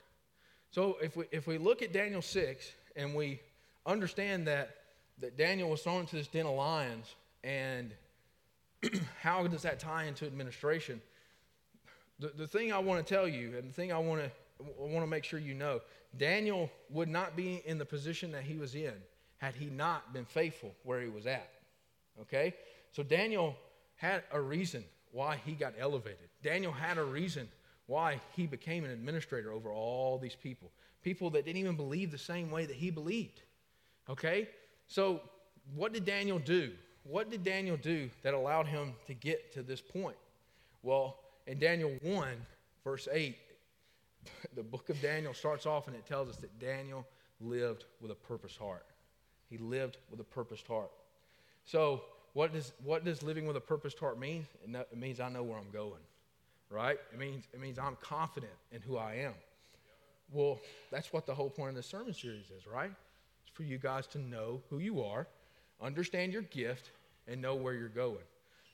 So 0.71 0.97
if 1.01 1.15
we, 1.15 1.25
if 1.31 1.47
we 1.47 1.57
look 1.57 1.81
at 1.81 1.93
Daniel 1.93 2.21
6 2.21 2.71
and 2.95 3.15
we 3.15 3.39
understand 3.85 4.47
that, 4.47 4.75
that 5.19 5.37
Daniel 5.37 5.69
was 5.69 5.81
thrown 5.81 6.01
into 6.01 6.15
this 6.15 6.27
den 6.27 6.45
of 6.45 6.55
lions, 6.55 7.15
and 7.43 7.91
how 9.21 9.47
does 9.47 9.63
that 9.63 9.79
tie 9.79 10.05
into 10.05 10.25
administration? 10.25 11.01
The, 12.19 12.31
the 12.35 12.47
thing 12.47 12.73
I 12.73 12.79
want 12.79 13.05
to 13.05 13.13
tell 13.13 13.27
you, 13.27 13.57
and 13.57 13.69
the 13.69 13.73
thing 13.73 13.91
I 13.91 13.97
want 13.97 14.21
to 14.21 14.31
want 14.59 15.03
to 15.03 15.07
make 15.07 15.23
sure 15.23 15.39
you 15.39 15.53
know 15.53 15.81
Daniel 16.17 16.69
would 16.89 17.09
not 17.09 17.35
be 17.35 17.61
in 17.65 17.77
the 17.77 17.85
position 17.85 18.31
that 18.31 18.43
he 18.43 18.57
was 18.57 18.75
in 18.75 18.93
had 19.37 19.55
he 19.55 19.67
not 19.67 20.13
been 20.13 20.25
faithful 20.25 20.73
where 20.83 21.01
he 21.01 21.09
was 21.09 21.27
at. 21.27 21.49
Okay? 22.21 22.53
So 22.91 23.03
Daniel 23.03 23.55
had 23.95 24.23
a 24.31 24.41
reason 24.41 24.83
why 25.11 25.39
he 25.45 25.53
got 25.53 25.73
elevated. 25.77 26.29
Daniel 26.43 26.71
had 26.71 26.97
a 26.97 27.03
reason 27.03 27.47
why 27.85 28.19
he 28.35 28.47
became 28.47 28.83
an 28.83 28.91
administrator 28.91 29.51
over 29.51 29.71
all 29.71 30.17
these 30.17 30.35
people. 30.35 30.71
People 31.03 31.29
that 31.31 31.45
didn't 31.45 31.57
even 31.57 31.75
believe 31.75 32.11
the 32.11 32.17
same 32.17 32.51
way 32.51 32.65
that 32.65 32.75
he 32.75 32.89
believed. 32.89 33.41
Okay? 34.09 34.49
So, 34.87 35.21
what 35.75 35.93
did 35.93 36.05
Daniel 36.05 36.39
do? 36.39 36.71
What 37.03 37.29
did 37.29 37.43
Daniel 37.43 37.77
do 37.77 38.09
that 38.23 38.33
allowed 38.33 38.67
him 38.67 38.93
to 39.07 39.13
get 39.13 39.53
to 39.53 39.63
this 39.63 39.81
point? 39.81 40.17
Well, 40.83 41.19
in 41.45 41.59
Daniel 41.59 41.93
1, 42.01 42.27
verse 42.83 43.07
8, 43.11 43.37
the 44.55 44.63
book 44.63 44.89
of 44.89 45.01
Daniel 45.01 45.33
starts 45.33 45.65
off 45.65 45.87
and 45.87 45.95
it 45.95 46.05
tells 46.05 46.29
us 46.29 46.37
that 46.37 46.59
Daniel 46.59 47.05
lived 47.39 47.85
with 48.01 48.11
a 48.11 48.15
purposed 48.15 48.57
heart. 48.57 48.85
He 49.49 49.57
lived 49.57 49.97
with 50.09 50.19
a 50.19 50.23
purposed 50.23 50.67
heart. 50.67 50.91
So, 51.65 52.01
what 52.33 52.53
does, 52.53 52.73
what 52.83 53.03
does 53.03 53.23
living 53.23 53.47
with 53.47 53.57
a 53.57 53.61
purposed 53.61 53.97
heart 53.99 54.19
mean? 54.19 54.45
It 54.63 54.97
means 54.97 55.19
I 55.19 55.29
know 55.29 55.43
where 55.43 55.57
I'm 55.57 55.71
going, 55.71 56.01
right? 56.69 56.99
It 57.11 57.19
means, 57.19 57.45
it 57.53 57.59
means 57.59 57.79
I'm 57.79 57.97
confident 57.99 58.53
in 58.71 58.81
who 58.81 58.97
I 58.97 59.15
am. 59.15 59.33
Well, 60.31 60.59
that's 60.91 61.11
what 61.13 61.25
the 61.25 61.33
whole 61.33 61.49
point 61.49 61.69
of 61.69 61.75
this 61.75 61.87
sermon 61.87 62.13
series 62.13 62.51
is, 62.51 62.67
right? 62.67 62.91
It's 63.43 63.55
for 63.55 63.63
you 63.63 63.77
guys 63.77 64.05
to 64.07 64.19
know 64.19 64.61
who 64.69 64.79
you 64.79 65.01
are, 65.01 65.27
understand 65.81 66.33
your 66.33 66.43
gift, 66.43 66.91
and 67.27 67.41
know 67.41 67.55
where 67.55 67.73
you're 67.73 67.89
going. 67.89 68.17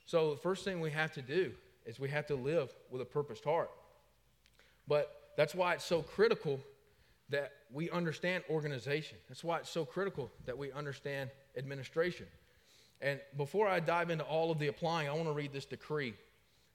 So, 0.05 0.31
the 0.31 0.41
first 0.41 0.65
thing 0.65 0.81
we 0.81 0.91
have 0.91 1.13
to 1.13 1.21
do 1.21 1.51
is 1.85 1.99
we 1.99 2.09
have 2.09 2.27
to 2.27 2.35
live 2.35 2.73
with 2.89 3.01
a 3.01 3.05
purposed 3.05 3.43
heart. 3.43 3.71
But 4.87 5.22
that's 5.35 5.55
why 5.55 5.73
it's 5.73 5.85
so 5.85 6.01
critical 6.01 6.59
that 7.29 7.51
we 7.71 7.89
understand 7.89 8.43
organization. 8.49 9.17
That's 9.27 9.43
why 9.43 9.59
it's 9.59 9.69
so 9.69 9.85
critical 9.85 10.31
that 10.45 10.57
we 10.57 10.71
understand 10.71 11.29
administration. 11.57 12.27
And 13.01 13.19
before 13.37 13.67
I 13.67 13.79
dive 13.79 14.09
into 14.09 14.23
all 14.23 14.51
of 14.51 14.59
the 14.59 14.67
applying, 14.67 15.09
I 15.09 15.13
want 15.13 15.25
to 15.25 15.33
read 15.33 15.51
this 15.51 15.65
decree. 15.65 16.13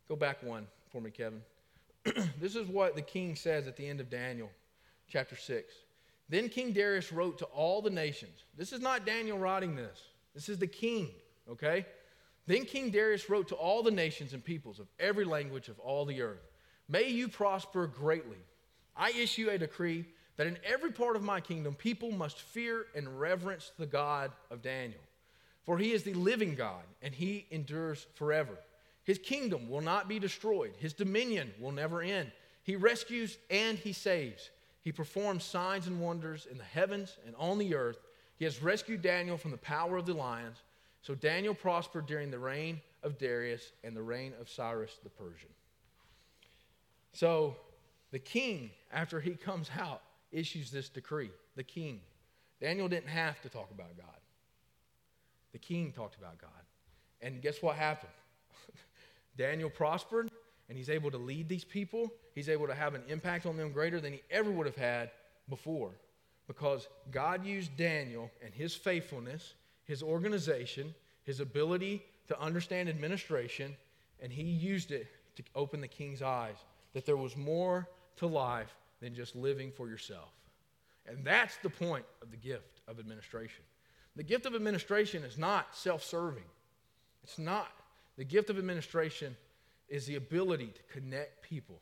Go 0.09 0.17
back 0.17 0.43
one 0.43 0.67
for 0.91 1.01
me, 1.01 1.11
Kevin. 1.11 1.43
this 2.41 2.57
is 2.57 2.67
what 2.69 2.97
the 2.97 3.03
king 3.03 3.37
says 3.37 3.67
at 3.67 3.77
the 3.77 3.87
end 3.87 4.01
of 4.01 4.11
Daniel 4.11 4.51
chapter 5.09 5.37
6. 5.37 5.75
Then 6.29 6.49
King 6.49 6.73
Darius 6.73 7.13
wrote 7.13 7.39
to 7.39 7.47
all 7.47 7.81
the 7.81 7.91
nations. 7.91 8.45
This 8.57 8.73
is 8.73 8.81
not 8.81 9.07
Daniel 9.07 9.39
writing 9.39 9.75
this, 9.75 10.03
this 10.35 10.49
is 10.49 10.59
the 10.59 10.67
king, 10.67 11.11
okay? 11.49 11.87
Then 12.47 12.65
King 12.65 12.91
Darius 12.91 13.29
wrote 13.31 13.49
to 13.49 13.55
all 13.55 13.83
the 13.83 13.91
nations 13.91 14.33
and 14.33 14.43
peoples 14.43 14.79
of 14.79 14.89
every 14.99 15.25
language 15.25 15.69
of 15.69 15.79
all 15.79 16.05
the 16.05 16.23
earth 16.23 16.49
May 16.89 17.11
you 17.11 17.29
prosper 17.29 17.87
greatly. 17.87 18.39
I 18.99 19.11
issue 19.13 19.49
a 19.49 19.57
decree 19.57 20.05
that 20.37 20.47
in 20.47 20.59
every 20.65 20.93
part 20.93 21.17
of 21.17 21.23
my 21.23 21.41
kingdom, 21.41 21.75
people 21.75 22.11
must 22.11 22.41
fear 22.41 22.87
and 22.95 23.21
reverence 23.21 23.73
the 23.79 23.87
God 23.87 24.33
of 24.51 24.63
Daniel. 24.63 25.01
For 25.65 25.79
he 25.79 25.93
is 25.93 26.03
the 26.03 26.15
living 26.15 26.55
God, 26.55 26.83
and 27.03 27.15
he 27.15 27.47
endures 27.51 28.07
forever. 28.15 28.59
His 29.05 29.19
kingdom 29.19 29.69
will 29.71 29.81
not 29.81 30.09
be 30.09 30.19
destroyed, 30.19 30.75
his 30.79 30.93
dominion 30.93 31.53
will 31.61 31.73
never 31.73 32.03
end. 32.03 32.33
He 32.63 32.77
rescues 32.77 33.39
and 33.49 33.79
he 33.79 33.93
saves. 33.93 34.51
He 34.83 34.93
performs 34.93 35.45
signs 35.45 35.87
and 35.87 36.01
wonders 36.01 36.47
in 36.51 36.59
the 36.59 36.65
heavens 36.65 37.17
and 37.27 37.35
on 37.37 37.59
the 37.59 37.75
earth. 37.75 37.99
He 38.37 38.45
has 38.45 38.63
rescued 38.63 39.03
Daniel 39.03 39.39
from 39.39 39.51
the 39.51 39.57
power 39.57 39.97
of 39.97 40.07
the 40.07 40.15
lions. 40.15 40.59
So 41.03 41.15
Daniel 41.15 41.55
prospered 41.55 42.07
during 42.07 42.31
the 42.31 42.39
reign 42.39 42.81
of 43.03 43.19
Darius 43.19 43.73
and 43.83 43.97
the 43.97 44.03
reign 44.03 44.35
of 44.41 44.49
Cyrus 44.49 44.99
the 45.03 45.09
Persian. 45.09 45.49
So 47.13 47.57
the 48.11 48.19
king, 48.19 48.71
after 48.93 49.21
he 49.21 49.33
comes 49.33 49.71
out, 49.79 50.03
issues 50.33 50.71
this 50.71 50.89
decree. 50.89 51.31
The 51.57 51.63
king. 51.63 52.01
Daniel 52.61 52.89
didn't 52.89 53.09
have 53.09 53.41
to 53.43 53.49
talk 53.49 53.71
about 53.71 53.97
God. 53.97 54.07
The 55.53 55.59
king 55.59 55.93
talked 55.93 56.17
about 56.17 56.39
God. 56.41 56.51
And 57.21 57.43
guess 57.43 57.63
what 57.63 57.77
happened? 57.77 58.13
Daniel 59.37 59.71
prospered, 59.71 60.31
and 60.69 60.79
he's 60.79 60.91
able 60.91 61.11
to 61.11 61.19
lead 61.19 61.49
these 61.49 61.65
people. 61.65 62.13
He's 62.35 62.49
able 62.49 62.67
to 62.67 62.75
have 62.75 62.95
an 62.95 63.03
impact 63.09 63.47
on 63.47 63.57
them 63.57 63.73
greater 63.73 64.01
than 64.01 64.13
he 64.13 64.23
ever 64.31 64.51
would 64.51 64.67
have 64.67 64.77
had 64.77 65.11
before. 65.49 65.91
Because 66.47 66.89
God 67.11 67.45
used 67.45 67.77
Daniel 67.77 68.31
and 68.45 68.55
his 68.55 68.75
faithfulness, 68.75 69.55
his 69.85 70.03
organization, 70.03 70.95
his 71.25 71.41
ability 71.41 72.03
to 72.29 72.41
understand 72.41 72.89
administration, 72.89 73.77
and 74.21 74.33
he 74.33 74.43
used 74.43 74.93
it 74.93 75.07
to 75.37 75.43
open 75.55 75.81
the 75.81 75.89
king's 75.89 76.23
eyes 76.23 76.57
that 76.95 77.07
there 77.07 77.17
was 77.17 77.37
more 77.37 77.89
to 78.19 78.27
life 78.27 78.75
than 79.01 79.15
just 79.15 79.37
living 79.37 79.71
for 79.71 79.89
yourself. 79.89 80.31
And 81.07 81.25
that's 81.25 81.57
the 81.59 81.71
point 81.71 82.05
of 82.23 82.31
the 82.31 82.37
gift 82.37 82.81
of 82.87 82.99
administration. 82.99 83.65
The 84.17 84.23
gift 84.23 84.47
of 84.47 84.55
administration 84.55 85.23
is 85.23 85.39
not 85.39 85.77
self 85.77 86.03
serving, 86.03 86.45
it's 87.23 87.39
not. 87.39 87.73
The 88.17 88.25
gift 88.25 88.51
of 88.51 88.59
administration 88.59 89.37
is 89.89 90.07
the 90.07 90.17
ability 90.17 90.73
to 90.75 90.83
connect 90.93 91.41
people 91.41 91.81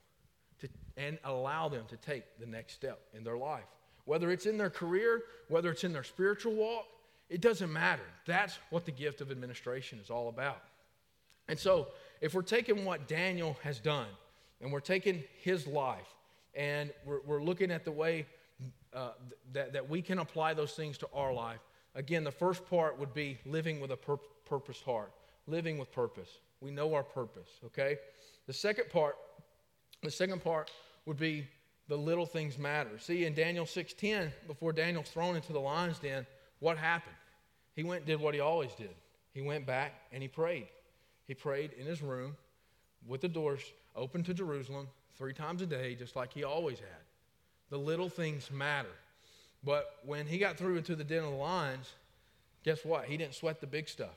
to, 0.60 0.68
and 0.96 1.18
allow 1.24 1.68
them 1.68 1.84
to 1.88 1.96
take 1.96 2.24
the 2.38 2.46
next 2.46 2.74
step 2.74 3.00
in 3.14 3.24
their 3.24 3.38
life. 3.38 3.64
Whether 4.04 4.30
it's 4.30 4.46
in 4.46 4.58
their 4.58 4.70
career, 4.70 5.22
whether 5.48 5.70
it's 5.70 5.82
in 5.82 5.92
their 5.92 6.04
spiritual 6.04 6.52
walk, 6.52 6.84
it 7.28 7.40
doesn't 7.40 7.72
matter. 7.72 8.04
That's 8.26 8.58
what 8.70 8.84
the 8.84 8.92
gift 8.92 9.20
of 9.20 9.30
administration 9.30 9.98
is 9.98 10.10
all 10.10 10.28
about. 10.28 10.62
And 11.48 11.58
so, 11.58 11.88
if 12.20 12.34
we're 12.34 12.42
taking 12.42 12.84
what 12.84 13.08
Daniel 13.08 13.56
has 13.62 13.78
done 13.78 14.08
and 14.60 14.72
we're 14.72 14.80
taking 14.80 15.24
his 15.42 15.66
life 15.66 16.06
and 16.56 16.92
we're, 17.04 17.20
we're 17.26 17.42
looking 17.42 17.70
at 17.70 17.84
the 17.84 17.92
way 17.92 18.26
uh, 18.94 19.10
that, 19.52 19.72
that 19.74 19.88
we 19.88 20.00
can 20.00 20.18
apply 20.18 20.54
those 20.54 20.72
things 20.72 20.96
to 20.98 21.08
our 21.14 21.32
life, 21.32 21.60
again, 21.94 22.24
the 22.24 22.32
first 22.32 22.68
part 22.68 22.98
would 22.98 23.12
be 23.12 23.38
living 23.44 23.78
with 23.80 23.90
a 23.92 23.96
pur- 23.96 24.16
purposed 24.46 24.82
heart, 24.82 25.12
living 25.46 25.78
with 25.78 25.92
purpose. 25.92 26.38
We 26.60 26.70
know 26.70 26.94
our 26.94 27.02
purpose, 27.02 27.50
okay? 27.66 27.98
The 28.46 28.52
second 28.52 28.88
part, 28.90 29.16
the 30.02 30.10
second 30.10 30.42
part 30.42 30.70
would 31.04 31.18
be 31.18 31.46
the 31.88 31.96
little 31.96 32.26
things 32.26 32.58
matter. 32.58 32.98
See, 32.98 33.26
in 33.26 33.34
Daniel 33.34 33.66
6:10, 33.66 34.32
before 34.46 34.72
Daniel's 34.72 35.10
thrown 35.10 35.36
into 35.36 35.52
the 35.52 35.60
lion's 35.60 35.98
den, 35.98 36.26
what 36.58 36.78
happened? 36.78 37.14
He 37.74 37.84
went 37.84 38.00
and 38.00 38.06
did 38.06 38.20
what 38.20 38.34
he 38.34 38.40
always 38.40 38.72
did. 38.72 38.94
He 39.32 39.42
went 39.42 39.66
back 39.66 39.92
and 40.10 40.22
he 40.22 40.28
prayed. 40.28 40.68
He 41.26 41.34
prayed 41.34 41.72
in 41.72 41.86
his 41.86 42.02
room 42.02 42.36
with 43.06 43.20
the 43.20 43.28
doors 43.28 43.60
open 43.94 44.22
to 44.24 44.34
Jerusalem 44.34 44.88
three 45.16 45.32
times 45.32 45.62
a 45.62 45.66
day, 45.66 45.94
just 45.94 46.16
like 46.16 46.32
he 46.32 46.44
always 46.44 46.78
had. 46.78 46.88
The 47.70 47.78
little 47.78 48.08
things 48.08 48.50
matter. 48.50 48.94
But 49.64 49.86
when 50.04 50.26
he 50.26 50.38
got 50.38 50.56
through 50.56 50.76
into 50.76 50.94
the 50.94 51.04
den 51.04 51.24
of 51.24 51.30
the 51.30 51.36
lions, 51.36 51.92
guess 52.64 52.84
what? 52.84 53.06
He 53.06 53.16
didn't 53.16 53.34
sweat 53.34 53.60
the 53.60 53.66
big 53.66 53.88
stuff. 53.88 54.16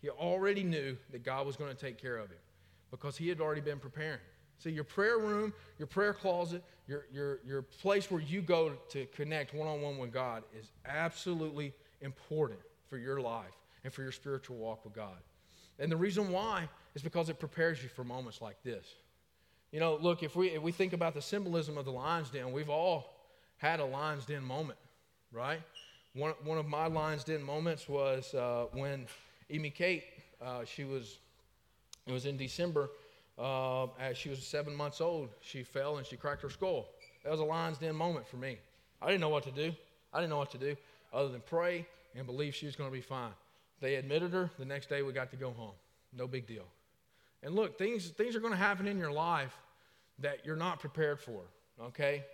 He 0.00 0.08
already 0.08 0.64
knew 0.64 0.96
that 1.10 1.22
God 1.22 1.46
was 1.46 1.56
going 1.56 1.74
to 1.74 1.80
take 1.80 2.00
care 2.00 2.16
of 2.16 2.28
him 2.28 2.38
because 2.90 3.16
he 3.16 3.28
had 3.28 3.40
already 3.40 3.60
been 3.60 3.78
preparing. 3.78 4.20
See, 4.58 4.70
your 4.70 4.84
prayer 4.84 5.18
room, 5.18 5.52
your 5.78 5.86
prayer 5.86 6.14
closet, 6.14 6.62
your, 6.86 7.06
your, 7.12 7.40
your 7.44 7.62
place 7.62 8.10
where 8.10 8.20
you 8.20 8.42
go 8.42 8.72
to 8.90 9.06
connect 9.06 9.54
one 9.54 9.68
on 9.68 9.80
one 9.80 9.98
with 9.98 10.12
God 10.12 10.42
is 10.58 10.70
absolutely 10.86 11.72
important 12.00 12.60
for 12.88 12.96
your 12.96 13.20
life 13.20 13.54
and 13.84 13.92
for 13.92 14.02
your 14.02 14.12
spiritual 14.12 14.56
walk 14.56 14.84
with 14.84 14.94
God. 14.94 15.16
And 15.78 15.90
the 15.90 15.96
reason 15.96 16.30
why 16.30 16.68
is 16.94 17.02
because 17.02 17.28
it 17.28 17.38
prepares 17.40 17.82
you 17.82 17.88
for 17.88 18.04
moments 18.04 18.40
like 18.40 18.62
this. 18.62 18.86
You 19.72 19.80
know, 19.80 19.98
look, 20.00 20.22
if 20.22 20.36
we, 20.36 20.48
if 20.48 20.62
we 20.62 20.70
think 20.70 20.92
about 20.92 21.14
the 21.14 21.22
symbolism 21.22 21.78
of 21.78 21.86
the 21.86 21.92
lion's 21.92 22.28
den, 22.28 22.52
we've 22.52 22.68
all 22.68 23.06
had 23.56 23.80
a 23.80 23.84
lion's 23.84 24.26
den 24.26 24.44
moment, 24.44 24.78
right? 25.32 25.60
One, 26.14 26.34
one 26.44 26.58
of 26.58 26.66
my 26.66 26.88
lion's 26.88 27.24
den 27.24 27.42
moments 27.42 27.88
was 27.88 28.34
uh, 28.34 28.66
when 28.72 29.06
Amy 29.48 29.70
Kate, 29.70 30.04
uh, 30.44 30.66
she 30.66 30.84
was, 30.84 31.18
it 32.06 32.12
was 32.12 32.26
in 32.26 32.36
December, 32.36 32.90
uh, 33.38 33.86
as 33.98 34.18
she 34.18 34.28
was 34.28 34.46
seven 34.46 34.76
months 34.76 35.00
old, 35.00 35.30
she 35.40 35.62
fell 35.62 35.96
and 35.96 36.06
she 36.06 36.16
cracked 36.16 36.42
her 36.42 36.50
skull. 36.50 36.88
That 37.24 37.30
was 37.30 37.40
a 37.40 37.44
lion's 37.44 37.78
den 37.78 37.96
moment 37.96 38.28
for 38.28 38.36
me. 38.36 38.58
I 39.00 39.06
didn't 39.06 39.22
know 39.22 39.30
what 39.30 39.44
to 39.44 39.50
do. 39.50 39.74
I 40.12 40.18
didn't 40.18 40.30
know 40.30 40.38
what 40.38 40.50
to 40.50 40.58
do 40.58 40.76
other 41.14 41.28
than 41.28 41.40
pray 41.40 41.86
and 42.14 42.26
believe 42.26 42.54
she 42.54 42.66
was 42.66 42.76
going 42.76 42.90
to 42.90 42.94
be 42.94 43.00
fine. 43.00 43.32
They 43.80 43.94
admitted 43.94 44.32
her. 44.32 44.50
The 44.58 44.66
next 44.66 44.90
day 44.90 45.02
we 45.02 45.14
got 45.14 45.30
to 45.30 45.36
go 45.36 45.50
home. 45.50 45.72
No 46.14 46.26
big 46.26 46.46
deal. 46.46 46.66
And 47.42 47.54
look, 47.54 47.78
things, 47.78 48.08
things 48.10 48.36
are 48.36 48.40
going 48.40 48.52
to 48.52 48.58
happen 48.58 48.86
in 48.86 48.98
your 48.98 49.12
life 49.12 49.56
that 50.20 50.44
you're 50.44 50.56
not 50.56 50.80
prepared 50.80 51.20
for, 51.20 51.40
okay? 51.80 52.24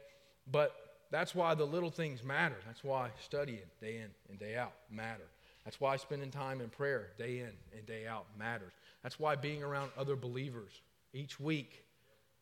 But 0.50 0.74
that's 1.10 1.34
why 1.34 1.54
the 1.54 1.64
little 1.64 1.90
things 1.90 2.22
matter. 2.22 2.56
That's 2.66 2.84
why 2.84 3.10
studying 3.22 3.60
day 3.80 3.96
in 3.98 4.10
and 4.28 4.38
day 4.38 4.56
out 4.56 4.72
matter. 4.90 5.24
That's 5.64 5.80
why 5.80 5.96
spending 5.96 6.30
time 6.30 6.60
in 6.60 6.68
prayer 6.68 7.08
day 7.18 7.40
in 7.40 7.50
and 7.76 7.86
day 7.86 8.06
out 8.06 8.26
matters. 8.38 8.72
That's 9.02 9.18
why 9.18 9.36
being 9.36 9.62
around 9.62 9.90
other 9.96 10.16
believers 10.16 10.70
each 11.12 11.40
week, 11.40 11.84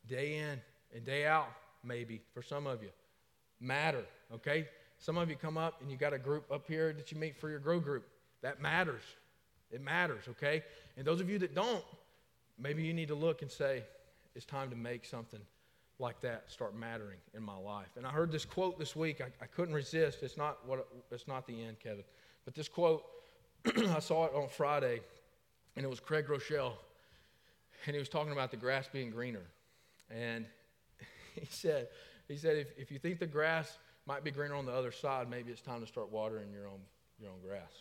day 0.08 0.38
in 0.38 0.60
and 0.94 1.04
day 1.04 1.26
out, 1.26 1.48
maybe 1.84 2.20
for 2.34 2.42
some 2.42 2.66
of 2.66 2.82
you, 2.82 2.90
matter, 3.60 4.04
okay? 4.34 4.68
Some 4.98 5.18
of 5.18 5.28
you 5.28 5.36
come 5.36 5.58
up 5.58 5.80
and 5.82 5.90
you 5.90 5.96
got 5.96 6.12
a 6.12 6.18
group 6.18 6.50
up 6.50 6.66
here 6.66 6.92
that 6.92 7.12
you 7.12 7.18
meet 7.18 7.36
for 7.36 7.50
your 7.50 7.58
grow 7.58 7.78
group. 7.78 8.06
That 8.42 8.60
matters. 8.60 9.02
It 9.70 9.82
matters, 9.82 10.24
okay? 10.30 10.62
And 10.96 11.06
those 11.06 11.20
of 11.20 11.28
you 11.28 11.38
that 11.40 11.54
don't, 11.54 11.84
maybe 12.58 12.82
you 12.82 12.94
need 12.94 13.08
to 13.08 13.14
look 13.14 13.42
and 13.42 13.50
say, 13.50 13.84
it's 14.34 14.46
time 14.46 14.70
to 14.70 14.76
make 14.76 15.04
something 15.04 15.40
like 15.98 16.20
that 16.20 16.50
start 16.50 16.76
mattering 16.76 17.18
in 17.34 17.42
my 17.42 17.56
life. 17.56 17.88
And 17.96 18.06
I 18.06 18.10
heard 18.10 18.30
this 18.30 18.44
quote 18.44 18.78
this 18.78 18.94
week. 18.94 19.20
I, 19.20 19.28
I 19.42 19.46
couldn't 19.46 19.74
resist. 19.74 20.22
It's 20.22 20.36
not 20.36 20.58
what 20.66 20.86
it's 21.10 21.26
not 21.26 21.46
the 21.46 21.64
end, 21.64 21.78
Kevin. 21.80 22.04
But 22.44 22.54
this 22.54 22.68
quote, 22.68 23.04
I 23.66 23.98
saw 24.00 24.26
it 24.26 24.32
on 24.34 24.48
Friday, 24.48 25.00
and 25.74 25.84
it 25.84 25.88
was 25.88 26.00
Craig 26.00 26.26
Groeschel. 26.26 26.72
and 27.86 27.94
he 27.94 27.98
was 27.98 28.08
talking 28.08 28.32
about 28.32 28.50
the 28.50 28.56
grass 28.56 28.88
being 28.92 29.10
greener. 29.10 29.46
And 30.10 30.44
he 31.34 31.46
said, 31.46 31.88
he 32.28 32.36
said, 32.36 32.56
if, 32.56 32.68
if 32.76 32.92
you 32.92 32.98
think 32.98 33.18
the 33.18 33.26
grass 33.26 33.78
might 34.06 34.22
be 34.22 34.30
greener 34.30 34.54
on 34.54 34.66
the 34.66 34.72
other 34.72 34.92
side, 34.92 35.30
maybe 35.30 35.50
it's 35.50 35.62
time 35.62 35.80
to 35.80 35.86
start 35.86 36.12
watering 36.12 36.52
your 36.52 36.66
own, 36.66 36.80
your 37.20 37.30
own 37.30 37.40
grass. 37.44 37.72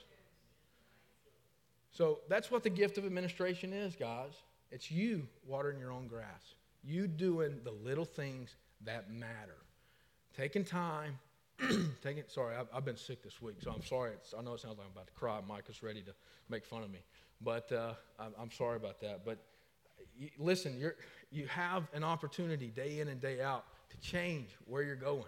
So 1.92 2.20
that's 2.30 2.50
what 2.52 2.64
the 2.64 2.70
gift 2.70 2.98
of 2.98 3.06
administration 3.06 3.72
is, 3.72 3.96
guys. 3.96 4.34
It's 4.76 4.92
you 4.92 5.26
watering 5.48 5.80
your 5.80 5.94
own 5.94 6.08
grass, 6.08 6.54
you 6.84 7.08
doing 7.08 7.62
the 7.64 7.72
little 7.72 8.04
things 8.04 8.58
that 8.84 9.10
matter, 9.10 9.56
taking 10.36 10.66
time. 10.66 11.18
taking, 12.04 12.24
sorry, 12.28 12.58
I've, 12.58 12.68
I've, 12.74 12.84
been 12.84 12.98
sick 12.98 13.24
this 13.24 13.42
week, 13.42 13.56
so 13.64 13.72
I'm 13.72 13.86
sorry. 13.86 14.12
It's, 14.12 14.34
I 14.38 14.42
know 14.42 14.52
it 14.56 14.60
sounds 14.60 14.78
like 14.78 14.86
I'm 14.88 14.92
about 14.92 15.08
to 15.08 15.14
cry. 15.14 15.40
Mike 15.48 15.64
is 15.70 15.82
ready 15.82 16.02
to 16.02 16.12
make 16.50 16.66
fun 16.66 16.84
of 16.84 16.92
me, 16.92 17.00
but 17.40 17.72
uh, 17.72 17.94
I'm, 18.20 18.34
I'm 18.38 18.52
sorry 18.52 18.76
about 18.76 19.00
that. 19.00 19.24
But 19.24 19.38
you, 20.20 20.28
listen, 20.38 20.78
you're, 20.78 20.96
you 21.32 21.48
have 21.48 21.88
an 21.94 22.04
opportunity 22.04 22.68
day 22.68 23.00
in 23.00 23.08
and 23.08 23.22
day 23.22 23.42
out 23.42 23.64
to 23.92 23.98
change 24.02 24.50
where 24.66 24.84
you're 24.84 24.98
going. 24.98 25.24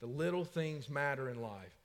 The 0.00 0.06
little 0.06 0.44
things 0.44 0.90
matter 0.90 1.30
in 1.30 1.40
life. 1.40 1.78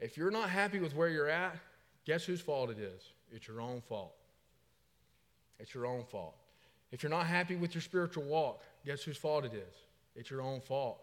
If 0.00 0.16
you're 0.16 0.30
not 0.30 0.48
happy 0.48 0.78
with 0.78 0.96
where 0.96 1.10
you're 1.10 1.28
at, 1.28 1.58
guess 2.06 2.24
whose 2.24 2.40
fault 2.40 2.70
it 2.70 2.78
is? 2.78 3.02
It's 3.30 3.46
your 3.46 3.60
own 3.60 3.82
fault. 3.82 4.14
It's 5.58 5.74
your 5.74 5.86
own 5.86 6.04
fault. 6.04 6.36
If 6.90 7.02
you're 7.02 7.10
not 7.10 7.26
happy 7.26 7.56
with 7.56 7.74
your 7.74 7.82
spiritual 7.82 8.24
walk, 8.24 8.62
guess 8.84 9.02
whose 9.02 9.16
fault 9.16 9.44
it 9.44 9.52
is? 9.54 9.74
It's 10.14 10.30
your 10.30 10.40
own 10.40 10.60
fault. 10.60 11.00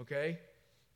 Okay? 0.00 0.38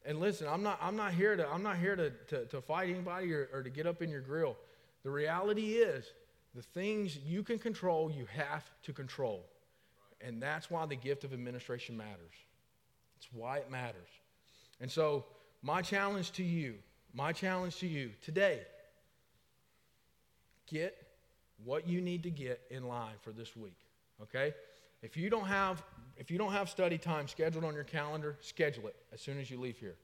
And 0.04 0.20
listen, 0.20 0.48
I'm 0.48 0.62
not, 0.62 0.78
I'm 0.82 0.96
not 0.96 1.12
here 1.12 1.36
to, 1.36 1.48
I'm 1.48 1.62
not 1.62 1.76
here 1.76 1.96
to, 1.96 2.10
to, 2.28 2.44
to 2.46 2.60
fight 2.60 2.90
anybody 2.90 3.32
or, 3.32 3.48
or 3.52 3.62
to 3.62 3.70
get 3.70 3.86
up 3.86 4.02
in 4.02 4.10
your 4.10 4.20
grill. 4.20 4.56
The 5.02 5.10
reality 5.10 5.74
is, 5.74 6.12
the 6.54 6.62
things 6.62 7.16
you 7.16 7.42
can 7.42 7.58
control, 7.58 8.10
you 8.10 8.26
have 8.26 8.68
to 8.82 8.92
control. 8.92 9.46
And 10.20 10.42
that's 10.42 10.70
why 10.70 10.86
the 10.86 10.96
gift 10.96 11.24
of 11.24 11.32
administration 11.32 11.96
matters. 11.96 12.34
It's 13.16 13.28
why 13.32 13.58
it 13.58 13.70
matters. 13.70 14.08
And 14.80 14.90
so, 14.90 15.24
my 15.62 15.80
challenge 15.80 16.32
to 16.32 16.42
you, 16.42 16.74
my 17.14 17.32
challenge 17.32 17.76
to 17.78 17.86
you 17.86 18.10
today, 18.20 18.60
get 20.68 21.01
what 21.64 21.88
you 21.88 22.00
need 22.00 22.22
to 22.24 22.30
get 22.30 22.60
in 22.70 22.86
line 22.86 23.14
for 23.22 23.30
this 23.30 23.56
week. 23.56 23.76
Okay? 24.22 24.54
If 25.02 25.16
you 25.16 25.30
don't 25.30 25.46
have 25.46 25.82
if 26.16 26.30
you 26.30 26.38
don't 26.38 26.52
have 26.52 26.68
study 26.68 26.98
time 26.98 27.26
scheduled 27.26 27.64
on 27.64 27.74
your 27.74 27.84
calendar, 27.84 28.36
schedule 28.40 28.86
it 28.86 28.96
as 29.12 29.20
soon 29.20 29.40
as 29.40 29.50
you 29.50 29.58
leave 29.58 29.78
here. 29.78 29.96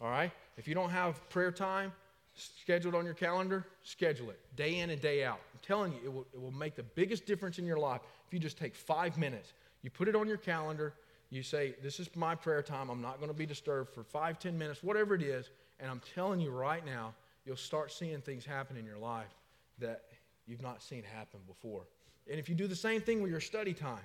All 0.00 0.08
right? 0.08 0.32
If 0.56 0.66
you 0.66 0.74
don't 0.74 0.90
have 0.90 1.28
prayer 1.28 1.52
time 1.52 1.92
scheduled 2.34 2.94
on 2.94 3.04
your 3.04 3.14
calendar, 3.14 3.66
schedule 3.82 4.30
it 4.30 4.40
day 4.56 4.78
in 4.78 4.90
and 4.90 5.00
day 5.00 5.24
out. 5.24 5.38
I'm 5.52 5.60
telling 5.60 5.92
you, 5.92 5.98
it 6.04 6.12
will, 6.12 6.26
it 6.32 6.40
will 6.40 6.50
make 6.50 6.74
the 6.74 6.82
biggest 6.82 7.26
difference 7.26 7.58
in 7.58 7.66
your 7.66 7.78
life 7.78 8.00
if 8.26 8.32
you 8.32 8.38
just 8.38 8.58
take 8.58 8.74
five 8.74 9.18
minutes. 9.18 9.52
You 9.82 9.90
put 9.90 10.08
it 10.08 10.16
on 10.16 10.26
your 10.26 10.38
calendar, 10.38 10.94
you 11.30 11.42
say, 11.42 11.74
This 11.82 12.00
is 12.00 12.08
my 12.14 12.34
prayer 12.34 12.62
time. 12.62 12.88
I'm 12.88 13.02
not 13.02 13.18
going 13.18 13.30
to 13.30 13.36
be 13.36 13.46
disturbed 13.46 13.94
for 13.94 14.02
five, 14.02 14.38
ten 14.38 14.56
minutes, 14.56 14.82
whatever 14.82 15.14
it 15.14 15.22
is. 15.22 15.50
And 15.80 15.90
I'm 15.90 16.00
telling 16.14 16.40
you 16.40 16.50
right 16.50 16.84
now, 16.84 17.14
you'll 17.44 17.56
start 17.56 17.92
seeing 17.92 18.20
things 18.20 18.44
happen 18.44 18.76
in 18.76 18.84
your 18.84 18.98
life 18.98 19.34
that 19.78 20.04
you've 20.52 20.62
not 20.62 20.82
seen 20.82 21.02
happen 21.02 21.40
before. 21.48 21.86
And 22.30 22.38
if 22.38 22.48
you 22.48 22.54
do 22.54 22.68
the 22.68 22.76
same 22.76 23.00
thing 23.00 23.22
with 23.22 23.30
your 23.30 23.40
study 23.40 23.72
time, 23.72 24.04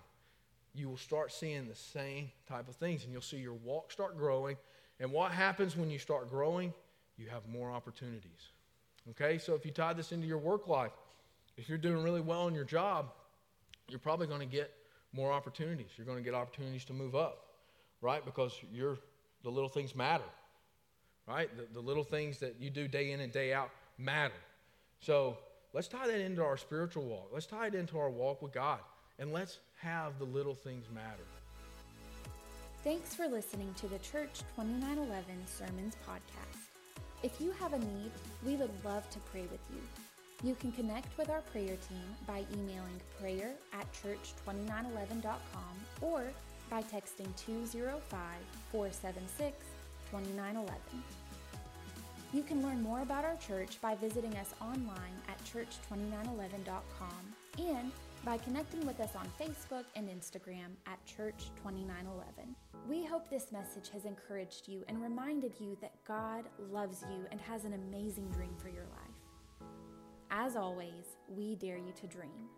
you 0.73 0.87
will 0.87 0.97
start 0.97 1.33
seeing 1.33 1.67
the 1.67 1.75
same 1.75 2.31
type 2.47 2.69
of 2.69 2.75
things 2.75 3.03
and 3.03 3.11
you'll 3.11 3.21
see 3.21 3.37
your 3.37 3.53
walk 3.53 3.91
start 3.91 4.17
growing. 4.17 4.55
And 5.01 5.11
what 5.11 5.31
happens 5.31 5.75
when 5.75 5.89
you 5.89 5.99
start 5.99 6.29
growing? 6.29 6.73
You 7.17 7.27
have 7.27 7.45
more 7.49 7.69
opportunities. 7.69 8.51
Okay, 9.09 9.37
so 9.37 9.55
if 9.55 9.65
you 9.65 9.71
tie 9.71 9.93
this 9.93 10.13
into 10.13 10.25
your 10.25 10.37
work 10.37 10.67
life, 10.67 10.93
if 11.57 11.67
you're 11.67 11.77
doing 11.77 12.01
really 12.01 12.21
well 12.21 12.47
in 12.47 12.55
your 12.55 12.63
job, 12.63 13.11
you're 13.89 13.99
probably 13.99 14.27
going 14.27 14.39
to 14.39 14.45
get 14.45 14.71
more 15.11 15.33
opportunities. 15.33 15.87
You're 15.97 16.05
going 16.05 16.17
to 16.17 16.23
get 16.23 16.33
opportunities 16.33 16.85
to 16.85 16.93
move 16.93 17.15
up, 17.15 17.47
right? 18.01 18.23
Because 18.23 18.53
you're, 18.71 18.97
the 19.43 19.49
little 19.49 19.69
things 19.69 19.95
matter, 19.95 20.23
right? 21.27 21.49
The, 21.57 21.67
the 21.73 21.79
little 21.79 22.03
things 22.03 22.39
that 22.39 22.55
you 22.59 22.69
do 22.69 22.87
day 22.87 23.11
in 23.11 23.19
and 23.19 23.33
day 23.33 23.53
out 23.53 23.71
matter. 23.97 24.33
So 24.99 25.37
let's 25.77 25.87
tie 25.87 26.07
that 26.07 26.19
into 26.19 26.43
our 26.43 26.57
spiritual 26.57 27.03
walk. 27.03 27.29
Let's 27.31 27.45
tie 27.45 27.67
it 27.67 27.75
into 27.75 27.99
our 27.99 28.09
walk 28.09 28.41
with 28.41 28.51
God. 28.51 28.79
And 29.19 29.31
let's 29.31 29.59
have 29.75 30.17
the 30.17 30.25
little 30.25 30.55
things 30.55 30.87
matter. 30.91 31.27
Thanks 32.83 33.13
for 33.13 33.27
listening 33.27 33.71
to 33.77 33.87
the 33.87 33.99
Church 33.99 34.41
2911 34.55 35.23
Sermons 35.45 35.95
podcast. 36.03 36.71
If 37.21 37.39
you 37.39 37.51
have 37.59 37.73
a 37.73 37.77
need, 37.77 38.09
we 38.43 38.55
would 38.55 38.71
love 38.83 39.07
to 39.11 39.19
pray 39.31 39.43
with 39.51 39.59
you. 39.71 40.47
You 40.47 40.55
can 40.55 40.71
connect 40.71 41.15
with 41.15 41.29
our 41.29 41.41
prayer 41.41 41.77
team 41.87 42.15
by 42.25 42.43
emailing 42.55 42.99
prayer 43.21 43.51
at 43.71 43.85
church2911.com 43.93 45.75
or 46.01 46.23
by 46.71 46.81
texting 46.81 47.35
205 47.35 48.01
476 48.71 49.57
2911. 50.09 51.26
You 52.37 52.43
can 52.43 52.61
learn 52.61 52.83
more 52.83 53.01
about 53.01 53.25
our 53.25 53.35
church 53.37 53.81
by 53.81 53.95
visiting 53.95 54.35
us 54.35 54.53
online 54.61 55.17
at 55.27 55.43
church2911.com 55.43 57.09
and 57.57 57.91
by 58.23 58.37
connecting 58.37 58.85
with 58.85 58.99
us 58.99 59.15
on 59.15 59.27
Facebook 59.41 59.85
and 59.95 60.07
Instagram 60.07 60.75
at 60.85 60.99
Church2911. 61.07 62.53
We 62.87 63.03
hope 63.03 63.27
this 63.27 63.51
message 63.51 63.89
has 63.91 64.05
encouraged 64.05 64.67
you 64.67 64.83
and 64.87 65.01
reminded 65.01 65.53
you 65.59 65.79
that 65.81 65.93
God 66.07 66.43
loves 66.71 67.03
you 67.09 67.25
and 67.31 67.41
has 67.41 67.65
an 67.65 67.73
amazing 67.73 68.29
dream 68.29 68.53
for 68.59 68.69
your 68.69 68.85
life. 68.85 69.67
As 70.29 70.55
always, 70.55 71.17
we 71.27 71.55
dare 71.55 71.77
you 71.77 71.91
to 71.99 72.05
dream. 72.05 72.49